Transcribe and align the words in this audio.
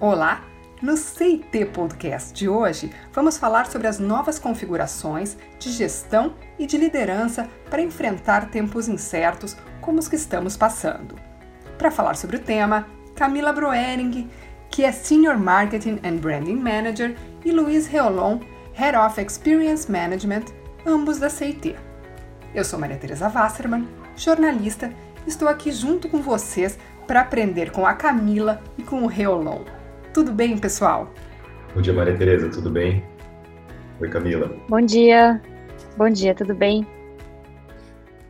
Olá! 0.00 0.42
No 0.82 0.96
CIT 0.96 1.66
Podcast 1.66 2.34
de 2.34 2.48
hoje, 2.48 2.92
vamos 3.12 3.38
falar 3.38 3.66
sobre 3.66 3.86
as 3.86 4.00
novas 4.00 4.40
configurações 4.40 5.38
de 5.56 5.70
gestão 5.70 6.34
e 6.58 6.66
de 6.66 6.76
liderança 6.76 7.48
para 7.70 7.80
enfrentar 7.80 8.50
tempos 8.50 8.88
incertos 8.88 9.56
como 9.80 10.00
os 10.00 10.08
que 10.08 10.16
estamos 10.16 10.56
passando. 10.56 11.14
Para 11.78 11.92
falar 11.92 12.16
sobre 12.16 12.36
o 12.36 12.40
tema, 12.40 12.88
Camila 13.14 13.52
Broering, 13.52 14.28
que 14.68 14.84
é 14.84 14.90
Senior 14.90 15.38
Marketing 15.38 16.00
and 16.04 16.16
Branding 16.16 16.56
Manager, 16.56 17.16
e 17.44 17.52
Luiz 17.52 17.86
Reolon, 17.86 18.40
Head 18.72 18.98
of 18.98 19.20
Experience 19.22 19.90
Management, 19.90 20.46
ambos 20.84 21.18
da 21.18 21.30
CIT. 21.30 21.76
Eu 22.52 22.64
sou 22.64 22.80
Maria 22.80 22.98
Teresa 22.98 23.28
Wasserman, 23.28 23.88
jornalista, 24.16 24.92
e 25.24 25.28
estou 25.28 25.48
aqui 25.48 25.70
junto 25.70 26.08
com 26.08 26.20
vocês 26.20 26.76
para 27.06 27.20
aprender 27.20 27.70
com 27.70 27.86
a 27.86 27.94
Camila 27.94 28.60
e 28.76 28.82
com 28.82 29.02
o 29.02 29.06
Reolon. 29.06 29.83
Tudo 30.14 30.30
bem, 30.30 30.56
pessoal? 30.56 31.12
Bom 31.74 31.82
dia, 31.82 31.92
Maria 31.92 32.16
Tereza, 32.16 32.48
tudo 32.48 32.70
bem? 32.70 33.04
Oi, 34.00 34.08
Camila. 34.08 34.46
Bom 34.68 34.80
dia. 34.80 35.42
Bom 35.96 36.08
dia, 36.08 36.32
tudo 36.32 36.54
bem? 36.54 36.86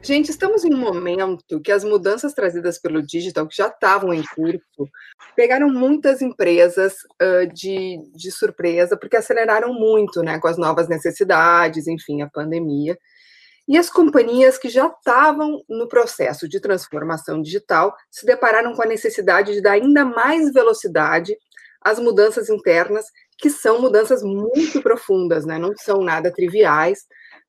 Gente, 0.02 0.30
estamos 0.30 0.64
em 0.64 0.72
um 0.72 0.78
momento 0.78 1.60
que 1.60 1.70
as 1.70 1.84
mudanças 1.84 2.32
trazidas 2.32 2.80
pelo 2.80 3.02
digital, 3.02 3.46
que 3.46 3.54
já 3.54 3.66
estavam 3.66 4.14
em 4.14 4.22
curso, 4.34 4.88
pegaram 5.36 5.68
muitas 5.68 6.22
empresas 6.22 6.94
uh, 7.22 7.52
de, 7.52 7.98
de 8.14 8.30
surpresa, 8.30 8.96
porque 8.96 9.18
aceleraram 9.18 9.74
muito 9.74 10.22
né, 10.22 10.38
com 10.38 10.48
as 10.48 10.56
novas 10.56 10.88
necessidades, 10.88 11.86
enfim, 11.86 12.22
a 12.22 12.30
pandemia. 12.30 12.96
E 13.68 13.78
as 13.78 13.90
companhias 13.90 14.56
que 14.56 14.70
já 14.70 14.86
estavam 14.86 15.62
no 15.68 15.86
processo 15.86 16.48
de 16.48 16.60
transformação 16.60 17.42
digital 17.42 17.94
se 18.10 18.24
depararam 18.24 18.74
com 18.74 18.82
a 18.82 18.86
necessidade 18.86 19.52
de 19.52 19.62
dar 19.62 19.72
ainda 19.72 20.04
mais 20.04 20.50
velocidade 20.50 21.36
as 21.84 21.98
mudanças 21.98 22.48
internas, 22.48 23.04
que 23.38 23.50
são 23.50 23.80
mudanças 23.80 24.22
muito 24.22 24.80
profundas, 24.82 25.44
né? 25.44 25.58
não 25.58 25.72
são 25.76 26.02
nada 26.02 26.32
triviais, 26.32 27.00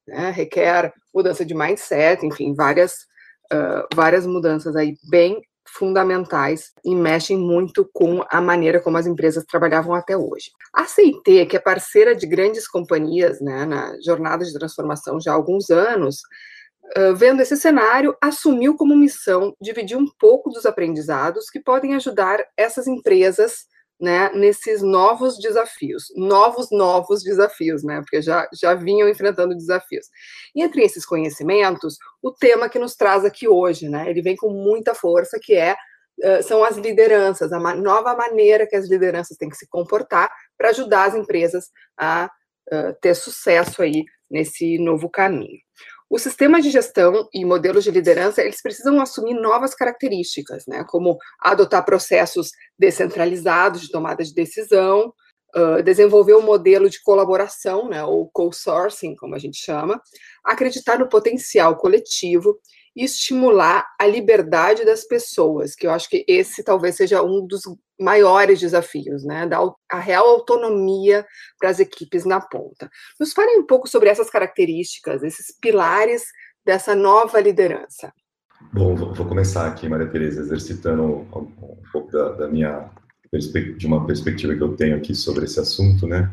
né? 0.05 0.29
requer 0.29 0.93
mudança 1.13 1.45
de 1.45 1.55
mindset, 1.55 2.25
enfim, 2.25 2.53
várias, 2.53 2.93
uh, 3.53 3.87
várias 3.95 4.27
mudanças 4.27 4.75
aí 4.75 4.95
bem 5.09 5.41
fundamentais 5.67 6.71
e 6.83 6.95
mexem 6.95 7.37
muito 7.37 7.89
com 7.91 8.23
a 8.29 8.39
maneira 8.39 8.79
como 8.79 8.97
as 8.97 9.07
empresas 9.07 9.43
trabalhavam 9.45 9.95
até 9.95 10.15
hoje. 10.15 10.51
A 10.73 10.85
CIT, 10.85 11.47
que 11.47 11.57
é 11.57 11.59
parceira 11.59 12.15
de 12.15 12.27
grandes 12.27 12.67
companhias 12.67 13.41
né, 13.41 13.65
na 13.65 13.95
jornada 14.05 14.45
de 14.45 14.53
transformação 14.53 15.19
já 15.19 15.31
há 15.31 15.35
alguns 15.35 15.69
anos, 15.69 16.17
uh, 16.97 17.15
vendo 17.15 17.41
esse 17.41 17.57
cenário, 17.57 18.15
assumiu 18.21 18.75
como 18.75 18.95
missão 18.95 19.55
dividir 19.59 19.97
um 19.97 20.07
pouco 20.19 20.49
dos 20.49 20.65
aprendizados 20.65 21.49
que 21.49 21.59
podem 21.59 21.95
ajudar 21.95 22.45
essas 22.57 22.85
empresas 22.85 23.65
né, 23.99 24.29
nesses 24.33 24.81
novos 24.81 25.37
desafios, 25.37 26.11
novos, 26.15 26.69
novos 26.71 27.23
desafios, 27.23 27.83
né, 27.83 28.01
porque 28.01 28.21
já, 28.21 28.47
já 28.53 28.73
vinham 28.73 29.07
enfrentando 29.07 29.55
desafios. 29.55 30.07
E 30.53 30.61
entre 30.61 30.83
esses 30.83 31.05
conhecimentos, 31.05 31.97
o 32.21 32.31
tema 32.31 32.67
que 32.69 32.79
nos 32.79 32.95
traz 32.95 33.23
aqui 33.23 33.47
hoje, 33.47 33.87
né, 33.87 34.09
ele 34.09 34.21
vem 34.21 34.35
com 34.35 34.49
muita 34.49 34.93
força, 34.93 35.39
que 35.41 35.55
é, 35.55 35.75
são 36.43 36.63
as 36.63 36.77
lideranças, 36.77 37.51
a 37.51 37.59
nova 37.75 38.15
maneira 38.15 38.67
que 38.67 38.75
as 38.75 38.89
lideranças 38.89 39.37
têm 39.37 39.49
que 39.49 39.57
se 39.57 39.67
comportar 39.67 40.31
para 40.57 40.69
ajudar 40.69 41.05
as 41.05 41.15
empresas 41.15 41.69
a 41.97 42.29
uh, 42.71 42.93
ter 43.01 43.15
sucesso 43.15 43.81
aí 43.81 44.05
nesse 44.29 44.77
novo 44.77 45.09
caminho. 45.09 45.64
Os 46.09 46.21
sistemas 46.21 46.63
de 46.63 46.69
gestão 46.69 47.27
e 47.33 47.43
modelos 47.43 47.83
de 47.83 47.91
liderança, 47.91 48.41
eles 48.41 48.61
precisam 48.61 49.01
assumir 49.01 49.33
novas 49.33 49.73
características, 49.73 50.63
né, 50.67 50.85
como 50.87 51.17
adotar 51.39 51.83
processos 51.83 52.49
descentralizados 52.77 53.81
de 53.81 53.89
tomada 53.89 54.23
de 54.23 54.33
decisão, 54.33 55.11
uh, 55.55 55.81
desenvolver 55.83 56.35
um 56.35 56.43
modelo 56.43 56.89
de 56.89 57.01
colaboração, 57.01 57.89
né, 57.89 58.03
ou 58.03 58.29
co-sourcing, 58.31 59.15
como 59.15 59.35
a 59.35 59.39
gente 59.39 59.57
chama, 59.57 59.99
acreditar 60.43 60.99
no 60.99 61.09
potencial 61.09 61.75
coletivo 61.75 62.59
estimular 62.95 63.85
a 63.99 64.07
liberdade 64.07 64.85
das 64.85 65.03
pessoas, 65.03 65.75
que 65.75 65.85
eu 65.85 65.91
acho 65.91 66.09
que 66.09 66.23
esse 66.27 66.63
talvez 66.63 66.95
seja 66.95 67.21
um 67.21 67.45
dos 67.45 67.61
maiores 67.99 68.59
desafios, 68.59 69.23
né? 69.23 69.45
Dar 69.47 69.61
a 69.91 69.99
real 69.99 70.27
autonomia 70.27 71.25
para 71.59 71.69
as 71.69 71.79
equipes 71.79 72.25
na 72.25 72.39
ponta. 72.39 72.89
Nos 73.19 73.33
falem 73.33 73.59
um 73.59 73.65
pouco 73.65 73.87
sobre 73.87 74.09
essas 74.09 74.29
características, 74.29 75.23
esses 75.23 75.57
pilares 75.59 76.23
dessa 76.65 76.95
nova 76.95 77.39
liderança. 77.39 78.13
Bom, 78.73 78.95
vou 78.95 79.27
começar 79.27 79.67
aqui, 79.67 79.87
Maria 79.87 80.07
Tereza, 80.07 80.41
exercitando 80.41 81.03
um 81.03 81.81
pouco 81.91 82.11
da, 82.11 82.29
da 82.31 82.47
minha 82.47 82.89
de 83.77 83.85
uma 83.85 84.05
perspectiva 84.05 84.55
que 84.55 84.63
eu 84.63 84.77
tenho 84.77 84.95
aqui 84.95 85.13
sobre 85.13 85.43
esse 85.43 85.59
assunto, 85.59 86.07
né? 86.07 86.31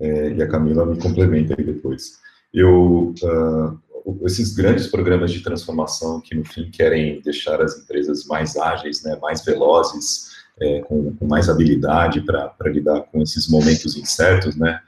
É, 0.00 0.30
e 0.30 0.42
a 0.42 0.48
Camila 0.48 0.86
me 0.86 0.98
complementa 0.98 1.54
aí 1.58 1.64
depois. 1.64 2.18
Eu 2.54 3.12
uh, 3.22 3.78
esses 4.22 4.54
grandes 4.54 4.86
programas 4.86 5.32
de 5.32 5.40
transformação 5.40 6.20
que, 6.20 6.34
no 6.34 6.44
fim, 6.44 6.70
querem 6.70 7.20
deixar 7.20 7.60
as 7.60 7.78
empresas 7.78 8.24
mais 8.26 8.56
ágeis, 8.56 9.02
né, 9.02 9.18
mais 9.20 9.44
velozes, 9.44 10.28
é, 10.60 10.80
com, 10.80 11.14
com, 11.14 11.26
mais 11.26 11.48
habilidade 11.48 12.20
para 12.22 12.52
lidar 12.66 13.02
com 13.02 13.22
esses 13.22 13.48
momentos 13.48 13.96
incertos, 13.96 14.56
né? 14.56 14.80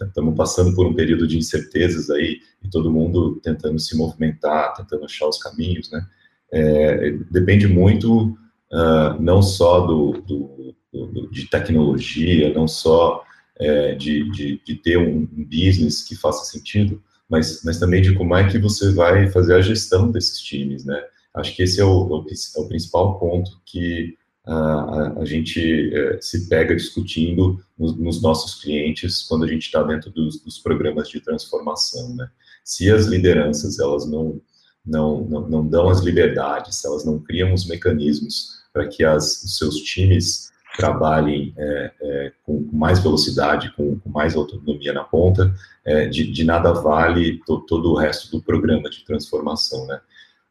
Estamos 0.00 0.34
é, 0.34 0.36
passando 0.36 0.74
por 0.74 0.86
um 0.86 0.94
período 0.94 1.26
de 1.26 1.38
incertezas 1.38 2.10
aí 2.10 2.40
e 2.62 2.68
todo 2.68 2.90
mundo 2.90 3.40
tentando 3.42 3.78
se 3.78 3.96
movimentar, 3.96 4.74
tentando 4.74 5.04
achar 5.04 5.26
os 5.26 5.38
caminhos, 5.38 5.90
né? 5.90 6.06
É, 6.52 7.10
depende 7.30 7.66
muito 7.66 8.36
uh, 8.70 9.18
não 9.18 9.40
só 9.40 9.80
do, 9.80 10.12
do, 10.26 10.74
do, 10.92 11.30
de 11.30 11.48
tecnologia, 11.48 12.52
não 12.52 12.68
só 12.68 13.24
é, 13.58 13.94
de, 13.94 14.30
de, 14.30 14.60
de, 14.64 14.74
ter 14.74 14.98
um 14.98 15.26
business 15.26 16.02
que 16.02 16.14
faça 16.14 16.44
sentido, 16.44 17.02
mas, 17.32 17.62
mas 17.64 17.78
também 17.78 18.02
de 18.02 18.14
como 18.14 18.36
é 18.36 18.46
que 18.46 18.58
você 18.58 18.92
vai 18.92 19.30
fazer 19.30 19.54
a 19.54 19.62
gestão 19.62 20.10
desses 20.10 20.38
times, 20.38 20.84
né? 20.84 21.02
Acho 21.34 21.56
que 21.56 21.62
esse 21.62 21.80
é 21.80 21.84
o, 21.84 22.06
o, 22.06 22.26
é 22.28 22.60
o 22.60 22.68
principal 22.68 23.18
ponto 23.18 23.58
que 23.64 24.18
a, 24.44 24.54
a, 24.54 25.20
a 25.20 25.24
gente 25.24 25.90
é, 25.94 26.20
se 26.20 26.46
pega 26.46 26.76
discutindo 26.76 27.58
nos, 27.78 27.96
nos, 27.96 28.20
nossos 28.20 28.60
clientes 28.60 29.22
quando 29.22 29.46
a 29.46 29.48
gente 29.48 29.62
está 29.62 29.82
dentro 29.82 30.10
dos, 30.10 30.42
dos, 30.42 30.58
programas 30.58 31.08
de 31.08 31.22
transformação, 31.22 32.14
né? 32.16 32.28
Se 32.62 32.90
as 32.90 33.06
lideranças, 33.06 33.78
elas 33.78 34.06
não, 34.06 34.38
não, 34.84 35.24
não, 35.24 35.48
não 35.48 35.66
dão 35.66 35.88
as 35.88 36.00
liberdades, 36.00 36.84
elas 36.84 37.02
não 37.02 37.18
criam 37.18 37.54
os 37.54 37.66
mecanismos 37.66 38.58
para 38.74 38.86
que 38.86 39.02
as, 39.02 39.42
os 39.42 39.56
seus 39.56 39.76
times 39.76 40.51
trabalhem 40.76 41.52
é, 41.56 41.92
é, 42.00 42.32
com 42.44 42.68
mais 42.72 42.98
velocidade, 43.00 43.72
com, 43.76 43.98
com, 43.98 44.10
mais 44.10 44.34
autonomia 44.34 44.92
na 44.92 45.04
ponta, 45.04 45.54
é, 45.84 46.06
de, 46.06 46.30
de, 46.30 46.44
nada 46.44 46.72
vale 46.72 47.38
to, 47.46 47.60
todo 47.60 47.92
o 47.92 47.96
resto 47.96 48.30
do 48.30 48.42
programa 48.42 48.88
de 48.88 49.04
transformação, 49.04 49.86
né? 49.86 50.00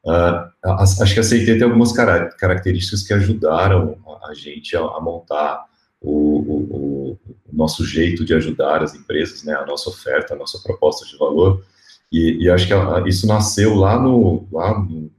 Uh, 0.04 0.50
acho 0.80 1.14
que 1.14 1.20
a 1.20 1.24
CIT 1.24 1.46
tem 1.46 1.64
algumas 1.64 1.92
características 1.92 3.04
que 3.04 3.14
ajudaram 3.14 4.00
a, 4.24 4.34
gente 4.34 4.76
a, 4.76 4.80
a 4.80 5.00
montar 5.00 5.64
o, 6.02 6.12
o, 6.12 7.12
o, 7.12 7.20
nosso 7.54 7.86
jeito 7.86 8.26
de 8.26 8.34
ajudar 8.34 8.82
as 8.82 8.96
empresas, 8.96 9.44
né? 9.44 9.54
A 9.54 9.66
nossa 9.66 9.90
oferta, 9.90 10.34
a 10.34 10.38
nossa 10.38 10.60
proposta 10.64 11.06
de 11.06 11.18
valor, 11.18 11.64
e, 12.12 12.44
e 12.44 12.50
acho 12.50 12.66
que 12.66 12.74
a, 12.74 13.04
isso 13.06 13.28
nasceu 13.28 13.76
lá 13.76 14.00
no, 14.00 14.48
lá 14.52 14.80
no 14.80 15.12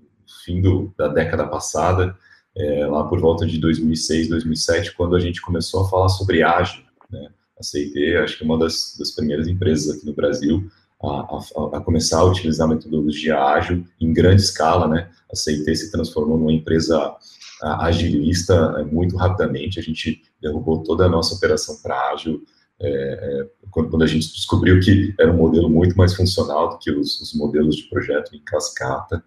fim 0.44 0.60
do, 0.60 0.92
da 0.98 1.08
década 1.08 1.46
passada, 1.46 2.16
é, 2.56 2.86
lá 2.86 3.04
por 3.04 3.20
volta 3.20 3.46
de 3.46 3.58
2006, 3.58 4.28
2007, 4.28 4.94
quando 4.94 5.16
a 5.16 5.20
gente 5.20 5.40
começou 5.40 5.84
a 5.84 5.88
falar 5.88 6.08
sobre 6.08 6.42
ágil, 6.42 6.82
né? 7.10 7.28
A 7.58 7.62
CIT, 7.62 8.16
acho 8.16 8.38
que 8.38 8.44
é 8.44 8.46
uma 8.46 8.58
das, 8.58 8.96
das 8.98 9.12
primeiras 9.12 9.46
empresas 9.46 9.96
aqui 9.96 10.04
no 10.04 10.14
Brasil 10.14 10.68
a, 11.02 11.08
a, 11.08 11.78
a, 11.78 11.80
começar 11.80 12.18
a 12.18 12.24
utilizar 12.24 12.66
a 12.66 12.74
metodologia 12.74 13.38
ágil 13.38 13.84
em 14.00 14.12
grande 14.12 14.42
escala, 14.42 14.88
né? 14.88 15.10
A 15.30 15.36
CIT 15.36 15.76
se 15.76 15.90
transformou 15.90 16.38
numa 16.38 16.52
empresa 16.52 17.16
agilista 17.62 18.74
é, 18.78 18.84
muito 18.84 19.16
rapidamente, 19.16 19.78
a 19.78 19.82
gente 19.82 20.22
derrubou 20.40 20.82
toda 20.82 21.06
a 21.06 21.08
nossa 21.08 21.34
operação 21.34 21.76
para 21.80 22.10
ágil, 22.10 22.42
é, 22.80 22.88
é, 22.88 23.46
quando, 23.70 24.02
a 24.02 24.06
gente 24.06 24.32
descobriu 24.32 24.80
que 24.80 25.14
era 25.18 25.30
um 25.30 25.36
modelo 25.36 25.70
muito 25.70 25.96
mais 25.96 26.14
funcional 26.14 26.70
do 26.70 26.78
que 26.78 26.90
os, 26.90 27.20
os 27.20 27.32
modelos 27.34 27.76
de 27.76 27.84
projeto 27.84 28.34
em 28.34 28.40
cascata, 28.40 29.22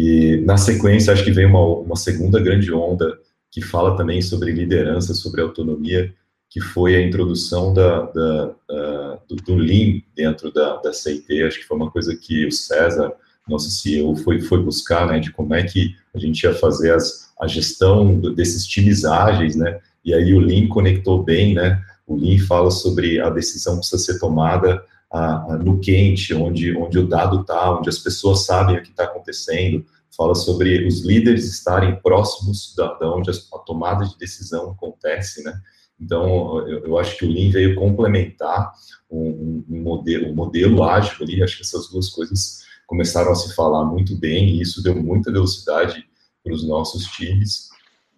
e 0.00 0.36
na 0.44 0.56
sequência, 0.56 1.12
acho 1.12 1.24
que 1.24 1.32
vem 1.32 1.44
uma, 1.44 1.60
uma 1.60 1.96
segunda 1.96 2.40
grande 2.40 2.72
onda 2.72 3.18
que 3.50 3.60
fala 3.60 3.96
também 3.96 4.22
sobre 4.22 4.52
liderança, 4.52 5.12
sobre 5.12 5.40
autonomia, 5.40 6.14
que 6.48 6.60
foi 6.60 6.94
a 6.94 7.02
introdução 7.02 7.74
da, 7.74 8.02
da, 8.02 8.54
da 8.68 9.18
do, 9.44 9.56
Lean 9.56 10.00
dentro 10.14 10.52
da, 10.52 10.76
da 10.76 10.92
CIT. 10.92 11.42
Acho 11.42 11.58
que 11.58 11.66
foi 11.66 11.76
uma 11.76 11.90
coisa 11.90 12.14
que 12.14 12.46
o 12.46 12.52
César, 12.52 13.12
nosso 13.48 13.72
CEO, 13.72 14.14
foi, 14.14 14.40
foi 14.40 14.62
buscar, 14.62 15.08
né, 15.08 15.18
de 15.18 15.32
como 15.32 15.52
é 15.52 15.64
que 15.64 15.96
a 16.14 16.18
gente 16.20 16.44
ia 16.44 16.54
fazer 16.54 16.94
as, 16.94 17.32
a 17.40 17.48
gestão 17.48 18.20
desses 18.20 18.64
times 18.68 19.04
ágeis, 19.04 19.56
né, 19.56 19.80
e 20.04 20.14
aí 20.14 20.32
o 20.32 20.38
Lean 20.38 20.68
conectou 20.68 21.24
bem, 21.24 21.54
né, 21.54 21.82
o 22.06 22.14
Lean 22.14 22.38
fala 22.46 22.70
sobre 22.70 23.18
a 23.20 23.30
decisão 23.30 23.74
que 23.74 23.80
precisa 23.80 24.12
ser 24.12 24.20
tomada 24.20 24.80
a, 25.10 25.52
a, 25.54 25.56
no 25.56 25.78
quente, 25.80 26.34
onde, 26.34 26.76
onde 26.76 26.98
o 26.98 27.06
dado 27.06 27.40
está, 27.40 27.76
onde 27.78 27.88
as 27.88 27.98
pessoas 27.98 28.44
sabem 28.44 28.76
o 28.76 28.82
que 28.82 28.90
está 28.90 29.04
acontecendo, 29.04 29.84
fala 30.16 30.34
sobre 30.34 30.86
os 30.86 31.04
líderes 31.04 31.44
estarem 31.44 31.96
próximos 32.00 32.74
da, 32.74 32.94
da 32.94 33.14
onde 33.14 33.30
a, 33.30 33.58
tomada 33.58 34.04
de 34.04 34.18
decisão 34.18 34.70
acontece, 34.72 35.42
né? 35.44 35.60
Então, 36.00 36.58
eu, 36.68 36.86
eu, 36.86 36.98
acho 36.98 37.16
que 37.16 37.24
o 37.24 37.28
Lean 37.28 37.50
veio 37.50 37.74
complementar 37.74 38.72
um, 39.10 39.64
um, 39.68 39.82
modelo, 39.82 40.28
um 40.28 40.34
modelo 40.34 40.84
ágil 40.84 41.24
ali, 41.24 41.42
acho 41.42 41.56
que 41.56 41.62
essas 41.62 41.88
duas 41.88 42.08
coisas 42.08 42.62
começaram 42.86 43.32
a 43.32 43.34
se 43.34 43.54
falar 43.54 43.84
muito 43.84 44.16
bem, 44.16 44.48
e 44.48 44.62
isso 44.62 44.82
deu 44.82 44.94
muita 44.94 45.32
velocidade 45.32 46.04
para 46.42 46.52
os 46.52 46.66
nossos 46.66 47.04
times. 47.06 47.68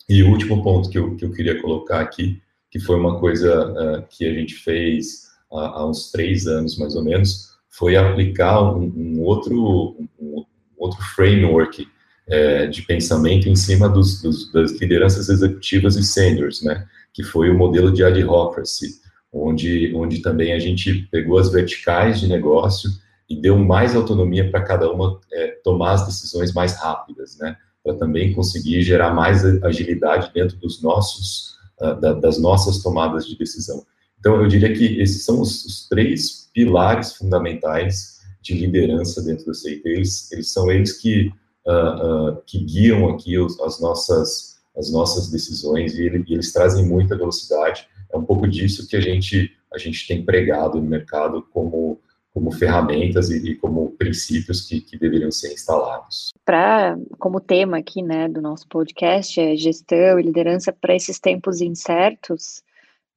E 0.08 0.22
o 0.22 0.30
último 0.30 0.62
ponto 0.62 0.90
que 0.90 0.98
eu, 0.98 1.16
que 1.16 1.24
eu 1.24 1.32
queria 1.32 1.60
colocar 1.60 2.00
aqui, 2.00 2.42
que 2.70 2.78
foi 2.78 2.96
uma 2.96 3.18
coisa 3.18 3.70
uh, 3.70 4.06
que 4.08 4.26
a 4.26 4.32
gente 4.32 4.54
fez 4.54 5.29
há, 5.52 5.80
há, 5.80 5.86
uns 5.88 6.10
três 6.10 6.46
anos, 6.46 6.78
mais 6.78 6.94
ou 6.94 7.04
menos, 7.04 7.50
foi 7.68 7.96
aplicar 7.96 8.62
um, 8.62 8.92
um 8.96 9.20
outro, 9.22 9.96
um, 10.20 10.44
outro 10.78 11.00
framework 11.14 11.86
é, 12.28 12.66
de 12.66 12.82
pensamento 12.82 13.48
em 13.48 13.56
cima 13.56 13.88
dos, 13.88 14.22
dos, 14.22 14.52
das 14.52 14.72
lideranças 14.72 15.28
executivas 15.28 15.96
e 15.96 16.02
seniors, 16.02 16.62
né? 16.62 16.86
que 17.12 17.22
foi 17.22 17.50
o 17.50 17.58
modelo 17.58 17.92
de 17.92 18.04
adhocracy, 18.04 19.00
onde, 19.32 19.92
onde 19.94 20.20
também 20.20 20.52
a 20.52 20.58
gente 20.58 21.08
pegou 21.10 21.38
as 21.38 21.50
verticais 21.50 22.20
de 22.20 22.28
negócio 22.28 22.90
e 23.28 23.36
deu 23.36 23.56
mais 23.58 23.94
autonomia 23.94 24.50
para 24.50 24.62
cada 24.62 24.90
uma 24.90 25.20
é, 25.32 25.48
tomar 25.62 25.92
as 25.92 26.06
decisões 26.06 26.52
mais 26.52 26.74
rápidas, 26.76 27.38
né? 27.38 27.56
Para 27.82 27.94
também 27.94 28.34
conseguir 28.34 28.82
gerar 28.82 29.14
mais 29.14 29.44
agilidade 29.62 30.32
dentro 30.34 30.56
dos 30.58 30.82
nossos, 30.82 31.56
uh, 31.80 31.98
da, 31.98 32.12
das 32.12 32.38
nossas 32.38 32.82
tomadas 32.82 33.24
de 33.24 33.38
decisão. 33.38 33.86
Então, 34.20 34.40
eu 34.40 34.46
diria 34.46 34.72
que 34.72 35.00
esses 35.00 35.24
são 35.24 35.40
os, 35.40 35.64
os 35.64 35.88
três 35.88 36.50
pilares 36.52 37.14
fundamentais 37.14 38.20
de 38.42 38.54
liderança 38.54 39.22
dentro 39.22 39.46
do 39.46 39.54
CIT. 39.54 39.82
Eles, 39.84 40.30
eles 40.30 40.52
são 40.52 40.70
eles 40.70 40.92
que, 40.92 41.32
uh, 41.66 42.32
uh, 42.32 42.42
que 42.46 42.62
guiam 42.64 43.08
aqui 43.08 43.38
os, 43.38 43.58
as 43.60 43.80
nossas 43.80 44.50
as 44.76 44.90
nossas 44.92 45.28
decisões 45.30 45.94
e, 45.94 46.04
ele, 46.04 46.24
e, 46.26 46.34
eles 46.34 46.52
trazem 46.52 46.86
muita 46.86 47.16
velocidade. 47.16 47.86
É 48.12 48.16
um 48.16 48.24
pouco 48.24 48.46
disso 48.46 48.86
que 48.88 48.96
a 48.96 49.00
gente 49.00 49.52
a 49.72 49.78
gente 49.78 50.06
tem 50.06 50.24
pregado 50.24 50.80
no 50.80 50.86
mercado 50.86 51.42
como 51.52 52.00
como 52.32 52.52
ferramentas 52.52 53.28
e, 53.28 53.38
e 53.38 53.56
como 53.56 53.90
princípios 53.98 54.64
que, 54.64 54.80
que, 54.80 54.96
deveriam 54.96 55.32
ser 55.32 55.52
instalados. 55.52 56.30
Para 56.44 56.96
como 57.18 57.40
tema 57.40 57.78
aqui, 57.78 58.02
né, 58.02 58.28
do 58.28 58.40
nosso 58.40 58.68
podcast 58.68 59.40
é 59.40 59.56
gestão 59.56 60.18
e 60.18 60.22
liderança 60.22 60.72
para 60.72 60.94
esses 60.94 61.18
tempos 61.18 61.60
incertos. 61.60 62.62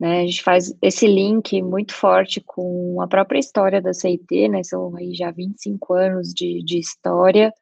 Né, 0.03 0.19
a 0.19 0.25
gente 0.25 0.44
faz 0.44 0.75
esse 0.81 1.07
link 1.07 1.61
muito 1.61 1.94
forte 1.94 2.41
com 2.41 3.00
a 3.00 3.07
própria 3.07 3.39
história 3.39 3.81
da 3.81 3.94
CIT, 3.94 4.50
né, 4.50 4.61
são 4.61 4.94
aí 4.97 5.15
já 5.15 5.31
25 5.31 5.94
anos 5.94 6.33
de, 6.33 6.61
de 6.61 6.77
história, 6.77 7.53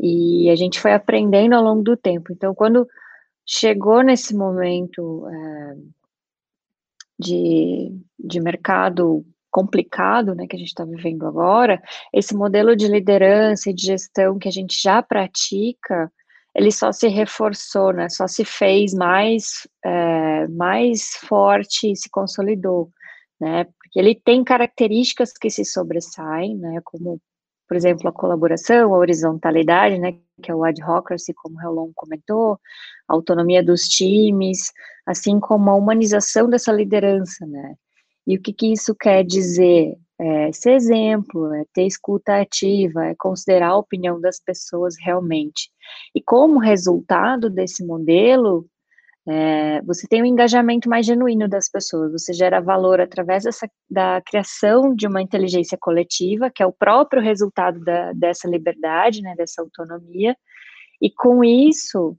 e 0.00 0.50
a 0.50 0.56
gente 0.56 0.80
foi 0.80 0.92
aprendendo 0.92 1.54
ao 1.54 1.62
longo 1.62 1.84
do 1.84 1.96
tempo. 1.96 2.32
Então, 2.32 2.52
quando 2.56 2.88
chegou 3.46 4.02
nesse 4.02 4.34
momento 4.34 5.28
é, 5.28 5.76
de, 7.20 7.96
de 8.18 8.40
mercado 8.40 9.24
complicado, 9.48 10.34
né, 10.34 10.48
que 10.48 10.56
a 10.56 10.58
gente 10.58 10.70
está 10.70 10.84
vivendo 10.84 11.24
agora, 11.24 11.80
esse 12.12 12.34
modelo 12.34 12.74
de 12.74 12.88
liderança 12.88 13.70
e 13.70 13.72
de 13.72 13.86
gestão 13.86 14.40
que 14.40 14.48
a 14.48 14.52
gente 14.52 14.76
já 14.82 15.00
pratica, 15.04 16.10
ele 16.56 16.72
só 16.72 16.90
se 16.90 17.06
reforçou, 17.08 17.92
né, 17.92 18.08
só 18.08 18.26
se 18.26 18.42
fez 18.44 18.94
mais, 18.94 19.68
é, 19.84 20.48
mais 20.48 21.10
forte 21.28 21.92
e 21.92 21.96
se 21.96 22.08
consolidou, 22.08 22.90
né, 23.38 23.64
porque 23.64 23.98
ele 23.98 24.14
tem 24.14 24.42
características 24.42 25.32
que 25.34 25.50
se 25.50 25.66
sobressaem, 25.66 26.56
né, 26.56 26.80
como, 26.82 27.20
por 27.68 27.76
exemplo, 27.76 28.08
a 28.08 28.12
colaboração, 28.12 28.94
a 28.94 28.98
horizontalidade, 28.98 29.98
né, 29.98 30.14
que 30.42 30.50
é 30.50 30.54
o 30.54 30.64
advocacy, 30.64 31.34
como 31.34 31.58
o 31.58 31.62
Helon 31.62 31.90
comentou, 31.94 32.58
a 33.06 33.12
autonomia 33.12 33.62
dos 33.62 33.82
times, 33.82 34.72
assim 35.06 35.38
como 35.38 35.68
a 35.70 35.74
humanização 35.74 36.48
dessa 36.48 36.72
liderança, 36.72 37.46
né? 37.46 37.74
E 38.26 38.36
o 38.36 38.42
que, 38.42 38.52
que 38.52 38.72
isso 38.72 38.94
quer 38.94 39.24
dizer? 39.24 39.96
É 40.18 40.50
ser 40.52 40.72
exemplo, 40.72 41.52
é 41.54 41.64
ter 41.74 41.86
escuta 41.86 42.40
ativa, 42.40 43.04
é 43.06 43.14
considerar 43.18 43.68
a 43.68 43.76
opinião 43.76 44.18
das 44.20 44.40
pessoas 44.40 44.94
realmente. 44.98 45.70
E 46.14 46.22
como 46.22 46.58
resultado 46.58 47.50
desse 47.50 47.84
modelo, 47.84 48.66
é, 49.28 49.82
você 49.82 50.06
tem 50.06 50.22
um 50.22 50.26
engajamento 50.26 50.88
mais 50.88 51.04
genuíno 51.04 51.48
das 51.48 51.68
pessoas, 51.68 52.12
você 52.12 52.32
gera 52.32 52.60
valor 52.60 53.00
através 53.00 53.42
dessa, 53.42 53.68
da 53.90 54.22
criação 54.22 54.94
de 54.94 55.06
uma 55.06 55.20
inteligência 55.20 55.76
coletiva, 55.78 56.48
que 56.48 56.62
é 56.62 56.66
o 56.66 56.72
próprio 56.72 57.20
resultado 57.20 57.80
da, 57.80 58.12
dessa 58.12 58.48
liberdade, 58.48 59.20
né, 59.20 59.34
dessa 59.36 59.60
autonomia, 59.60 60.36
e 61.02 61.10
com 61.10 61.42
isso, 61.42 62.16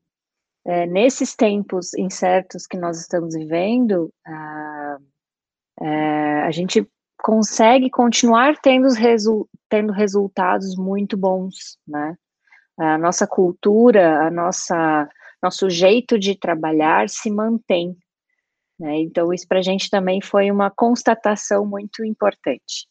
é, 0.66 0.86
nesses 0.86 1.34
tempos 1.34 1.94
incertos 1.94 2.68
que 2.68 2.78
nós 2.78 3.00
estamos 3.00 3.34
vivendo, 3.34 4.14
a, 4.26 4.98
é, 5.82 6.42
a 6.42 6.52
gente 6.52 6.86
consegue 7.18 7.90
continuar 7.90 8.58
tendo, 8.62 8.88
resu 8.90 9.48
tendo 9.70 9.92
resultados 9.92 10.76
muito 10.76 11.18
bons, 11.18 11.78
né? 11.88 12.16
A 12.80 12.98
nossa 12.98 13.26
cultura, 13.26 14.28
a 14.28 14.32
nossa 14.32 15.10
nosso 15.42 15.70
jeito 15.70 16.18
de 16.18 16.36
trabalhar 16.36 17.10
se 17.10 17.30
mantém. 17.30 17.96
Né? 18.80 19.00
Então, 19.02 19.34
isso 19.34 19.48
para 19.48 19.60
a 19.60 19.64
gente 19.64 19.90
também 19.90 20.22
foi 20.22 20.52
uma 20.52 20.70
constatação 20.70 21.66
muito 21.66 22.04
importante. 22.04 22.88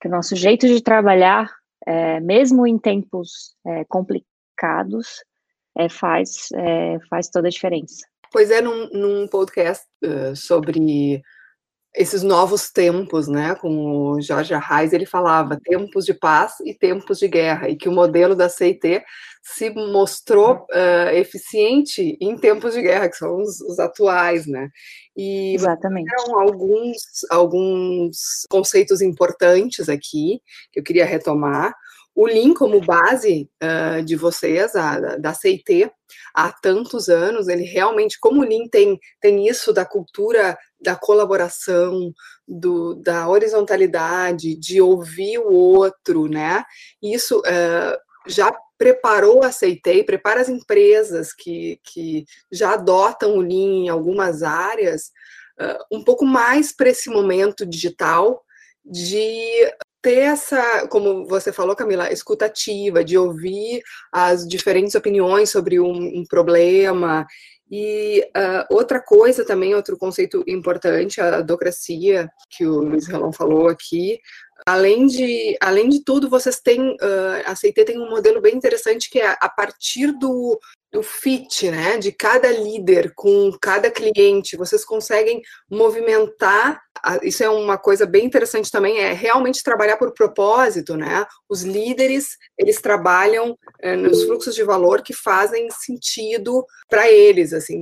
Que 0.00 0.08
o 0.08 0.10
nosso 0.10 0.36
jeito 0.36 0.66
de 0.66 0.82
trabalhar, 0.82 1.52
é, 1.86 2.20
mesmo 2.20 2.66
em 2.66 2.78
tempos 2.78 3.54
é, 3.66 3.84
complicados, 3.84 5.24
é, 5.76 5.88
faz, 5.88 6.48
é, 6.54 6.98
faz 7.08 7.28
toda 7.28 7.48
a 7.48 7.50
diferença. 7.50 8.06
Pois 8.30 8.50
é, 8.50 8.60
num, 8.60 8.88
num 8.90 9.28
podcast 9.28 9.84
uh, 10.04 10.34
sobre 10.34 11.22
esses 11.94 12.22
novos 12.22 12.70
tempos, 12.70 13.28
né? 13.28 13.54
Com 13.54 14.12
o 14.12 14.20
Jorge 14.20 14.52
Arraes, 14.52 14.92
ele 14.92 15.06
falava 15.06 15.60
tempos 15.62 16.04
de 16.04 16.12
paz 16.12 16.54
e 16.64 16.74
tempos 16.74 17.18
de 17.18 17.28
guerra, 17.28 17.68
e 17.68 17.76
que 17.76 17.88
o 17.88 17.92
modelo 17.92 18.34
da 18.34 18.48
CIT 18.48 19.02
se 19.42 19.70
mostrou 19.70 20.66
uh, 20.72 21.10
eficiente 21.12 22.16
em 22.20 22.36
tempos 22.36 22.74
de 22.74 22.82
guerra, 22.82 23.08
que 23.08 23.16
são 23.16 23.36
os, 23.36 23.60
os 23.60 23.78
atuais, 23.78 24.46
né? 24.46 24.70
E 25.16 25.54
Exatamente. 25.54 26.10
Eram 26.12 26.40
alguns, 26.40 26.96
alguns 27.30 28.46
conceitos 28.50 29.00
importantes 29.00 29.88
aqui 29.88 30.40
que 30.72 30.80
eu 30.80 30.82
queria 30.82 31.04
retomar. 31.04 31.74
O 32.14 32.26
Lean 32.26 32.54
como 32.54 32.80
base 32.80 33.50
uh, 33.62 34.02
de 34.02 34.16
vocês, 34.16 34.74
a, 34.76 34.98
da, 34.98 35.16
da 35.16 35.34
CIT, 35.34 35.90
há 36.32 36.52
tantos 36.52 37.08
anos, 37.08 37.48
ele 37.48 37.64
realmente, 37.64 38.18
como 38.20 38.40
o 38.40 38.44
Lean 38.44 38.66
tem, 38.70 38.98
tem 39.20 39.48
isso 39.48 39.72
da 39.72 39.84
cultura 39.84 40.56
da 40.84 40.94
colaboração, 40.94 42.12
do, 42.46 42.94
da 42.94 43.28
horizontalidade, 43.28 44.54
de 44.54 44.80
ouvir 44.80 45.38
o 45.38 45.52
outro, 45.52 46.28
né? 46.28 46.62
Isso 47.02 47.40
uh, 47.40 47.98
já 48.26 48.54
preparou 48.78 49.42
Aceitei, 49.42 50.04
prepara 50.04 50.40
as 50.40 50.48
empresas 50.48 51.32
que, 51.32 51.80
que 51.82 52.24
já 52.52 52.74
adotam 52.74 53.36
o 53.36 53.40
Lean 53.40 53.84
em 53.84 53.88
algumas 53.88 54.42
áreas, 54.42 55.10
uh, 55.60 55.96
um 55.96 56.04
pouco 56.04 56.24
mais 56.24 56.70
para 56.70 56.90
esse 56.90 57.08
momento 57.08 57.64
digital, 57.64 58.42
de 58.84 59.72
ter 60.02 60.18
essa, 60.18 60.86
como 60.88 61.26
você 61.26 61.50
falou, 61.50 61.74
Camila, 61.74 62.12
escutativa, 62.12 63.02
de 63.02 63.16
ouvir 63.16 63.82
as 64.12 64.46
diferentes 64.46 64.94
opiniões 64.94 65.48
sobre 65.48 65.80
um, 65.80 66.18
um 66.18 66.24
problema. 66.28 67.26
E 67.70 68.20
uh, 68.36 68.74
outra 68.74 69.00
coisa 69.00 69.44
também, 69.44 69.74
outro 69.74 69.96
conceito 69.96 70.44
importante, 70.46 71.20
a 71.20 71.40
docracia, 71.40 72.28
que 72.50 72.66
o 72.66 72.80
Luiz 72.80 73.06
Relon 73.06 73.32
falou 73.32 73.68
aqui, 73.68 74.20
além 74.66 75.06
de, 75.06 75.56
além 75.60 75.88
de 75.88 76.04
tudo, 76.04 76.28
vocês 76.28 76.60
têm, 76.60 76.92
uh, 76.92 77.42
a 77.46 77.54
CIT 77.56 77.84
tem 77.84 77.98
um 77.98 78.10
modelo 78.10 78.40
bem 78.40 78.54
interessante 78.54 79.10
que 79.10 79.18
é 79.18 79.36
a 79.40 79.48
partir 79.48 80.12
do, 80.12 80.58
do 80.92 81.02
fit, 81.02 81.70
né, 81.70 81.98
de 81.98 82.12
cada 82.12 82.50
líder 82.50 83.12
com 83.14 83.50
cada 83.60 83.90
cliente, 83.90 84.56
vocês 84.56 84.84
conseguem 84.84 85.42
movimentar, 85.68 86.80
isso 87.22 87.42
é 87.42 87.48
uma 87.48 87.76
coisa 87.76 88.06
bem 88.06 88.24
interessante 88.24 88.70
também, 88.70 88.98
é 88.98 89.12
realmente 89.12 89.62
trabalhar 89.62 89.96
por 89.96 90.12
propósito, 90.12 90.96
né, 90.96 91.26
os 91.48 91.62
líderes, 91.62 92.36
eles 92.58 92.80
trabalham 92.80 93.56
é, 93.80 93.94
nos 93.96 94.24
fluxos 94.24 94.54
de 94.54 94.62
valor 94.62 95.02
que 95.02 95.12
fazem 95.12 95.68
sentido 95.70 96.64
para 96.88 97.10
eles, 97.10 97.52
assim, 97.52 97.80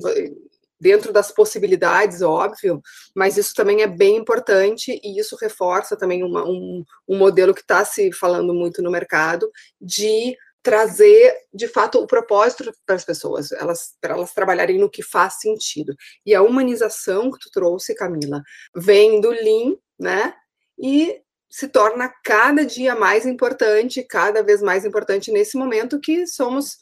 dentro 0.80 1.12
das 1.12 1.30
possibilidades, 1.30 2.22
óbvio, 2.22 2.82
mas 3.14 3.36
isso 3.36 3.54
também 3.54 3.82
é 3.82 3.86
bem 3.86 4.16
importante 4.16 5.00
e 5.02 5.20
isso 5.20 5.36
reforça 5.40 5.96
também 5.96 6.24
uma, 6.24 6.44
um, 6.44 6.84
um 7.08 7.16
modelo 7.16 7.54
que 7.54 7.60
está 7.60 7.84
se 7.84 8.12
falando 8.12 8.52
muito 8.52 8.82
no 8.82 8.90
mercado 8.90 9.48
de 9.80 10.36
trazer 10.62 11.34
de 11.52 11.66
fato 11.66 11.98
o 11.98 12.06
propósito 12.06 12.72
para 12.86 12.94
as 12.94 13.04
pessoas, 13.04 13.50
elas 13.52 13.94
para 14.00 14.14
elas 14.14 14.32
trabalharem 14.32 14.78
no 14.78 14.90
que 14.90 15.02
faz 15.02 15.40
sentido. 15.40 15.94
E 16.24 16.34
a 16.34 16.42
humanização 16.42 17.30
que 17.30 17.38
tu 17.38 17.50
trouxe, 17.50 17.94
Camila, 17.94 18.42
vem 18.74 19.20
do 19.20 19.30
Lean, 19.30 19.76
né? 19.98 20.34
E 20.78 21.20
se 21.50 21.68
torna 21.68 22.12
cada 22.24 22.64
dia 22.64 22.94
mais 22.94 23.26
importante, 23.26 24.02
cada 24.04 24.42
vez 24.42 24.62
mais 24.62 24.84
importante 24.84 25.30
nesse 25.30 25.56
momento 25.56 26.00
que 26.00 26.26
somos 26.26 26.78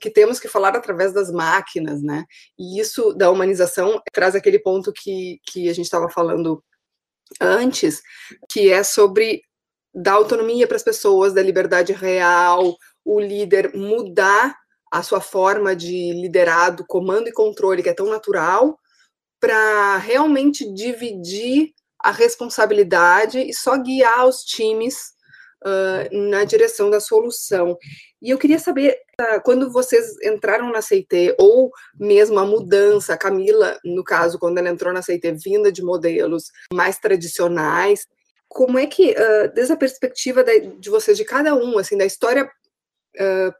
que 0.00 0.10
temos 0.10 0.38
que 0.38 0.48
falar 0.48 0.76
através 0.76 1.12
das 1.12 1.30
máquinas, 1.30 2.02
né? 2.02 2.24
E 2.58 2.78
isso 2.78 3.14
da 3.14 3.30
humanização 3.30 4.00
traz 4.12 4.34
aquele 4.34 4.58
ponto 4.58 4.92
que, 4.92 5.40
que 5.46 5.68
a 5.68 5.74
gente 5.74 5.86
estava 5.86 6.10
falando 6.10 6.62
antes, 7.40 8.02
que 8.50 8.70
é 8.70 8.82
sobre 8.82 9.42
dar 9.94 10.12
autonomia 10.12 10.66
para 10.66 10.76
as 10.76 10.82
pessoas, 10.82 11.32
da 11.34 11.42
liberdade 11.42 11.92
real, 11.92 12.76
o 13.04 13.20
líder 13.20 13.74
mudar 13.74 14.56
a 14.90 15.02
sua 15.02 15.20
forma 15.20 15.74
de 15.74 16.12
liderado, 16.12 16.84
comando 16.86 17.28
e 17.28 17.32
controle, 17.32 17.82
que 17.82 17.88
é 17.88 17.94
tão 17.94 18.10
natural, 18.10 18.78
para 19.40 19.96
realmente 19.96 20.70
dividir 20.72 21.72
a 21.98 22.10
responsabilidade 22.10 23.38
e 23.38 23.54
só 23.54 23.76
guiar 23.78 24.26
os 24.26 24.42
times 24.44 25.12
uh, 25.64 26.30
na 26.30 26.44
direção 26.44 26.90
da 26.90 27.00
solução. 27.00 27.76
E 28.20 28.30
eu 28.30 28.38
queria 28.38 28.58
saber, 28.58 28.98
uh, 29.20 29.40
quando 29.42 29.72
vocês 29.72 30.14
entraram 30.22 30.70
na 30.70 30.82
CIT, 30.82 31.34
ou 31.38 31.70
mesmo 31.98 32.38
a 32.38 32.44
mudança, 32.44 33.14
a 33.14 33.18
Camila, 33.18 33.78
no 33.84 34.04
caso, 34.04 34.38
quando 34.38 34.58
ela 34.58 34.68
entrou 34.68 34.92
na 34.92 35.02
CIT, 35.02 35.32
vinda 35.32 35.72
de 35.72 35.82
modelos 35.82 36.50
mais 36.72 36.98
tradicionais, 36.98 38.06
como 38.48 38.78
é 38.78 38.86
que, 38.86 39.12
uh, 39.12 39.52
desde 39.54 39.72
a 39.72 39.76
perspectiva 39.76 40.44
de, 40.44 40.60
de 40.78 40.90
vocês, 40.90 41.16
de 41.16 41.24
cada 41.24 41.54
um, 41.54 41.78
assim, 41.78 41.96
da 41.96 42.04
história 42.04 42.48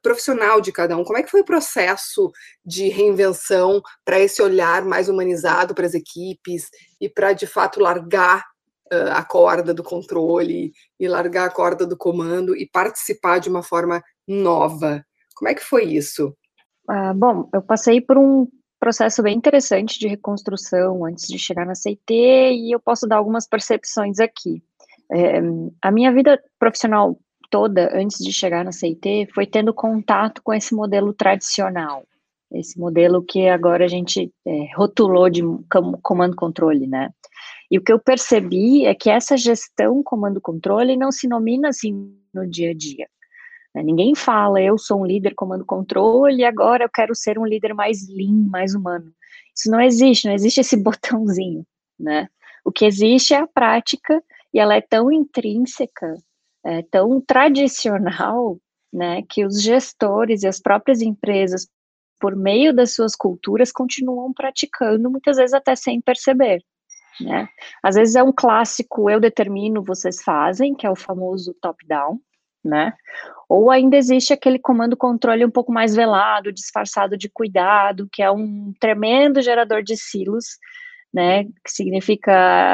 Profissional 0.03 0.61
de 0.61 0.73
cada 0.73 0.97
um. 0.97 1.05
Como 1.05 1.19
é 1.19 1.23
que 1.23 1.31
foi 1.31 1.41
o 1.43 1.45
processo 1.45 2.31
de 2.65 2.89
reinvenção 2.89 3.83
para 4.05 4.19
esse 4.19 4.41
olhar 4.41 4.85
mais 4.85 5.09
humanizado 5.09 5.75
para 5.75 5.87
as 5.87 5.95
equipes 5.95 6.69
e 7.01 7.09
para, 7.09 7.33
de 7.33 7.47
fato, 7.47 7.81
largar 7.81 8.45
uh, 8.93 9.13
a 9.13 9.25
corda 9.25 9.73
do 9.75 9.83
controle 9.83 10.73
e 10.99 11.09
largar 11.09 11.47
a 11.47 11.51
corda 11.51 11.87
do 11.87 11.97
comando 11.97 12.57
e 12.57 12.69
participar 12.69 13.39
de 13.39 13.49
uma 13.49 13.63
forma 13.63 14.03
nova? 14.27 15.05
Como 15.35 15.51
é 15.51 15.55
que 15.55 15.65
foi 15.65 15.85
isso? 15.85 16.37
Ah, 16.89 17.13
bom, 17.15 17.49
eu 17.53 17.63
passei 17.63 18.01
por 18.01 18.19
um 18.19 18.47
processo 18.79 19.23
bem 19.23 19.37
interessante 19.37 19.99
de 19.99 20.09
reconstrução 20.09 21.05
antes 21.05 21.29
de 21.29 21.39
chegar 21.39 21.65
na 21.65 21.75
CIT 21.75 22.13
e 22.13 22.75
eu 22.75 22.81
posso 22.81 23.07
dar 23.07 23.17
algumas 23.17 23.47
percepções 23.47 24.19
aqui. 24.19 24.63
É, 25.11 25.41
a 25.81 25.91
minha 25.91 26.13
vida 26.13 26.43
profissional 26.59 27.19
toda, 27.53 27.95
antes 27.95 28.17
de 28.25 28.33
chegar 28.33 28.65
na 28.65 28.73
CIT, 28.73 29.29
foi 29.35 29.47
tendo 29.47 29.75
contato 29.75 30.41
com 30.43 30.55
esse 30.55 30.75
modelo 30.75 31.13
tradicional, 31.13 32.03
esse 32.51 32.81
modelo 32.81 33.23
que 33.23 33.47
agora 33.47 33.85
a 33.85 33.89
gente 33.89 34.33
é, 34.47 34.75
rotulou 34.75 35.29
de 35.29 35.43
comando-controle, 36.03 36.87
né? 36.87 37.11
E 37.71 37.79
o 37.79 37.83
que 37.83 37.93
eu 37.93 37.99
percebi 37.99 38.87
é 38.87 38.95
que 38.95 39.11
essa 39.11 39.37
gestão 39.37 40.03
comando-controle 40.03 40.97
não 40.97 41.13
se 41.13 41.29
nomina 41.29 41.69
assim 41.69 42.15
no 42.33 42.49
dia 42.49 42.71
a 42.71 42.75
dia. 42.75 43.07
Né? 43.75 43.83
Ninguém 43.83 44.15
fala, 44.15 44.61
eu 44.61 44.79
sou 44.79 45.03
um 45.03 45.07
líder 45.07 45.35
comando-controle 45.35 46.45
agora 46.45 46.85
eu 46.85 46.91
quero 46.91 47.15
ser 47.15 47.39
um 47.39 47.47
líder 47.47 47.75
mais 47.75 48.09
lean, 48.09 48.49
mais 48.51 48.75
humano. 48.75 49.13
Isso 49.55 49.71
não 49.71 49.81
existe, 49.81 50.27
não 50.27 50.35
existe 50.35 50.61
esse 50.61 50.77
botãozinho, 50.83 51.67
né? 52.01 52.29
O 52.65 52.73
que 52.73 52.87
existe 52.87 53.35
é 53.35 53.39
a 53.39 53.47
prática 53.47 54.23
e 54.55 54.59
ela 54.59 54.75
é 54.75 54.81
tão 54.81 55.13
intrínseca 55.13 56.15
é, 56.65 56.83
tão 56.83 57.21
tradicional, 57.21 58.59
né, 58.93 59.23
que 59.29 59.45
os 59.45 59.61
gestores 59.63 60.43
e 60.43 60.49
as 60.49 60.61
próprias 60.61 61.01
empresas, 61.01 61.67
por 62.21 62.37
meio 62.37 62.73
das 62.73 62.95
suas 62.95 63.17
culturas, 63.17 63.73
continuam 63.73 64.33
praticando, 64.33 65.11
muitas 65.11 65.37
vezes 65.37 65.55
até 65.55 65.75
sem 65.75 66.01
perceber. 66.01 66.63
Né? 67.21 67.49
Às 67.83 67.97
vezes 67.97 68.15
é 68.15 68.23
um 68.23 68.33
clássico, 68.33 69.11
eu 69.11 69.21
determino, 69.21 69.83
vocês 69.83 70.23
fazem, 70.23 70.75
que 70.75 70.87
é 70.87 70.91
o 70.91 70.97
famoso 70.97 71.55
top-down, 71.61 72.19
né? 72.65 72.93
Ou 73.49 73.71
ainda 73.71 73.97
existe 73.97 74.33
aquele 74.33 74.59
comando-controle 74.59 75.45
um 75.45 75.51
pouco 75.51 75.73
mais 75.73 75.95
velado, 75.95 76.53
disfarçado 76.53 77.17
de 77.17 77.29
cuidado, 77.29 78.09
que 78.11 78.23
é 78.23 78.31
um 78.31 78.73
tremendo 78.81 79.43
gerador 79.43 79.83
de 79.83 79.97
silos, 79.97 80.59
né? 81.13 81.45
Que 81.45 81.71
significa, 81.71 82.33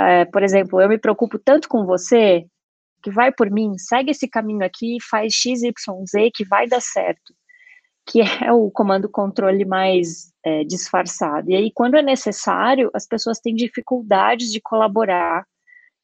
é, 0.08 0.24
por 0.26 0.42
exemplo, 0.42 0.80
eu 0.80 0.88
me 0.88 0.98
preocupo 0.98 1.38
tanto 1.38 1.68
com 1.68 1.84
você 1.84 2.46
que 3.02 3.10
vai 3.10 3.32
por 3.32 3.50
mim, 3.50 3.78
segue 3.78 4.10
esse 4.10 4.28
caminho 4.28 4.64
aqui, 4.64 4.98
faz 5.08 5.32
XYZ 5.34 5.72
que 6.34 6.44
vai 6.44 6.66
dar 6.66 6.80
certo, 6.80 7.34
que 8.06 8.20
é 8.20 8.52
o 8.52 8.70
comando 8.70 9.08
controle 9.08 9.64
mais 9.64 10.32
é, 10.44 10.64
disfarçado. 10.64 11.50
E 11.50 11.56
aí, 11.56 11.70
quando 11.72 11.96
é 11.96 12.02
necessário, 12.02 12.90
as 12.94 13.06
pessoas 13.06 13.38
têm 13.38 13.54
dificuldades 13.54 14.50
de 14.50 14.60
colaborar, 14.60 15.44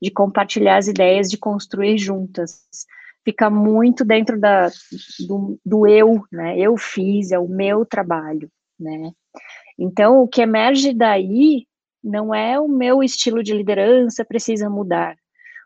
de 0.01 0.11
compartilhar 0.11 0.77
as 0.77 0.87
ideias, 0.87 1.31
de 1.31 1.39
construir 1.39 1.99
juntas. 1.99 2.63
Fica 3.25 3.49
muito 3.49 4.05
dentro 4.05 4.39
da, 4.39 4.69
do, 5.27 5.59
do 5.65 5.87
eu, 5.87 6.23
né? 6.31 6.59
Eu 6.59 6.77
fiz, 6.77 7.33
é 7.33 7.39
o 7.39 7.49
meu 7.49 7.87
trabalho, 7.87 8.51
né? 8.79 9.13
Então, 9.79 10.21
o 10.21 10.29
que 10.29 10.43
emerge 10.43 10.93
daí 10.93 11.67
não 12.03 12.35
é 12.35 12.61
o 12.61 12.69
meu 12.69 13.03
estilo 13.03 13.43
de 13.43 13.55
liderança 13.55 14.25
precisa 14.25 14.69
mudar, 14.69 15.17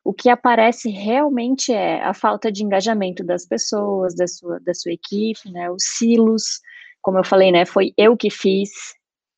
o 0.09 0.15
que 0.15 0.31
aparece 0.31 0.88
realmente 0.88 1.71
é 1.71 2.03
a 2.03 2.15
falta 2.15 2.50
de 2.50 2.65
engajamento 2.65 3.23
das 3.23 3.45
pessoas, 3.45 4.15
da 4.15 4.27
sua, 4.27 4.59
da 4.59 4.73
sua 4.73 4.91
equipe, 4.91 5.53
né, 5.53 5.71
os 5.71 5.85
silos, 5.99 6.62
como 7.03 7.19
eu 7.19 7.25
falei, 7.25 7.53
né, 7.53 7.67
foi 7.67 7.93
eu 7.95 8.17
que 8.17 8.31
fiz, 8.31 8.71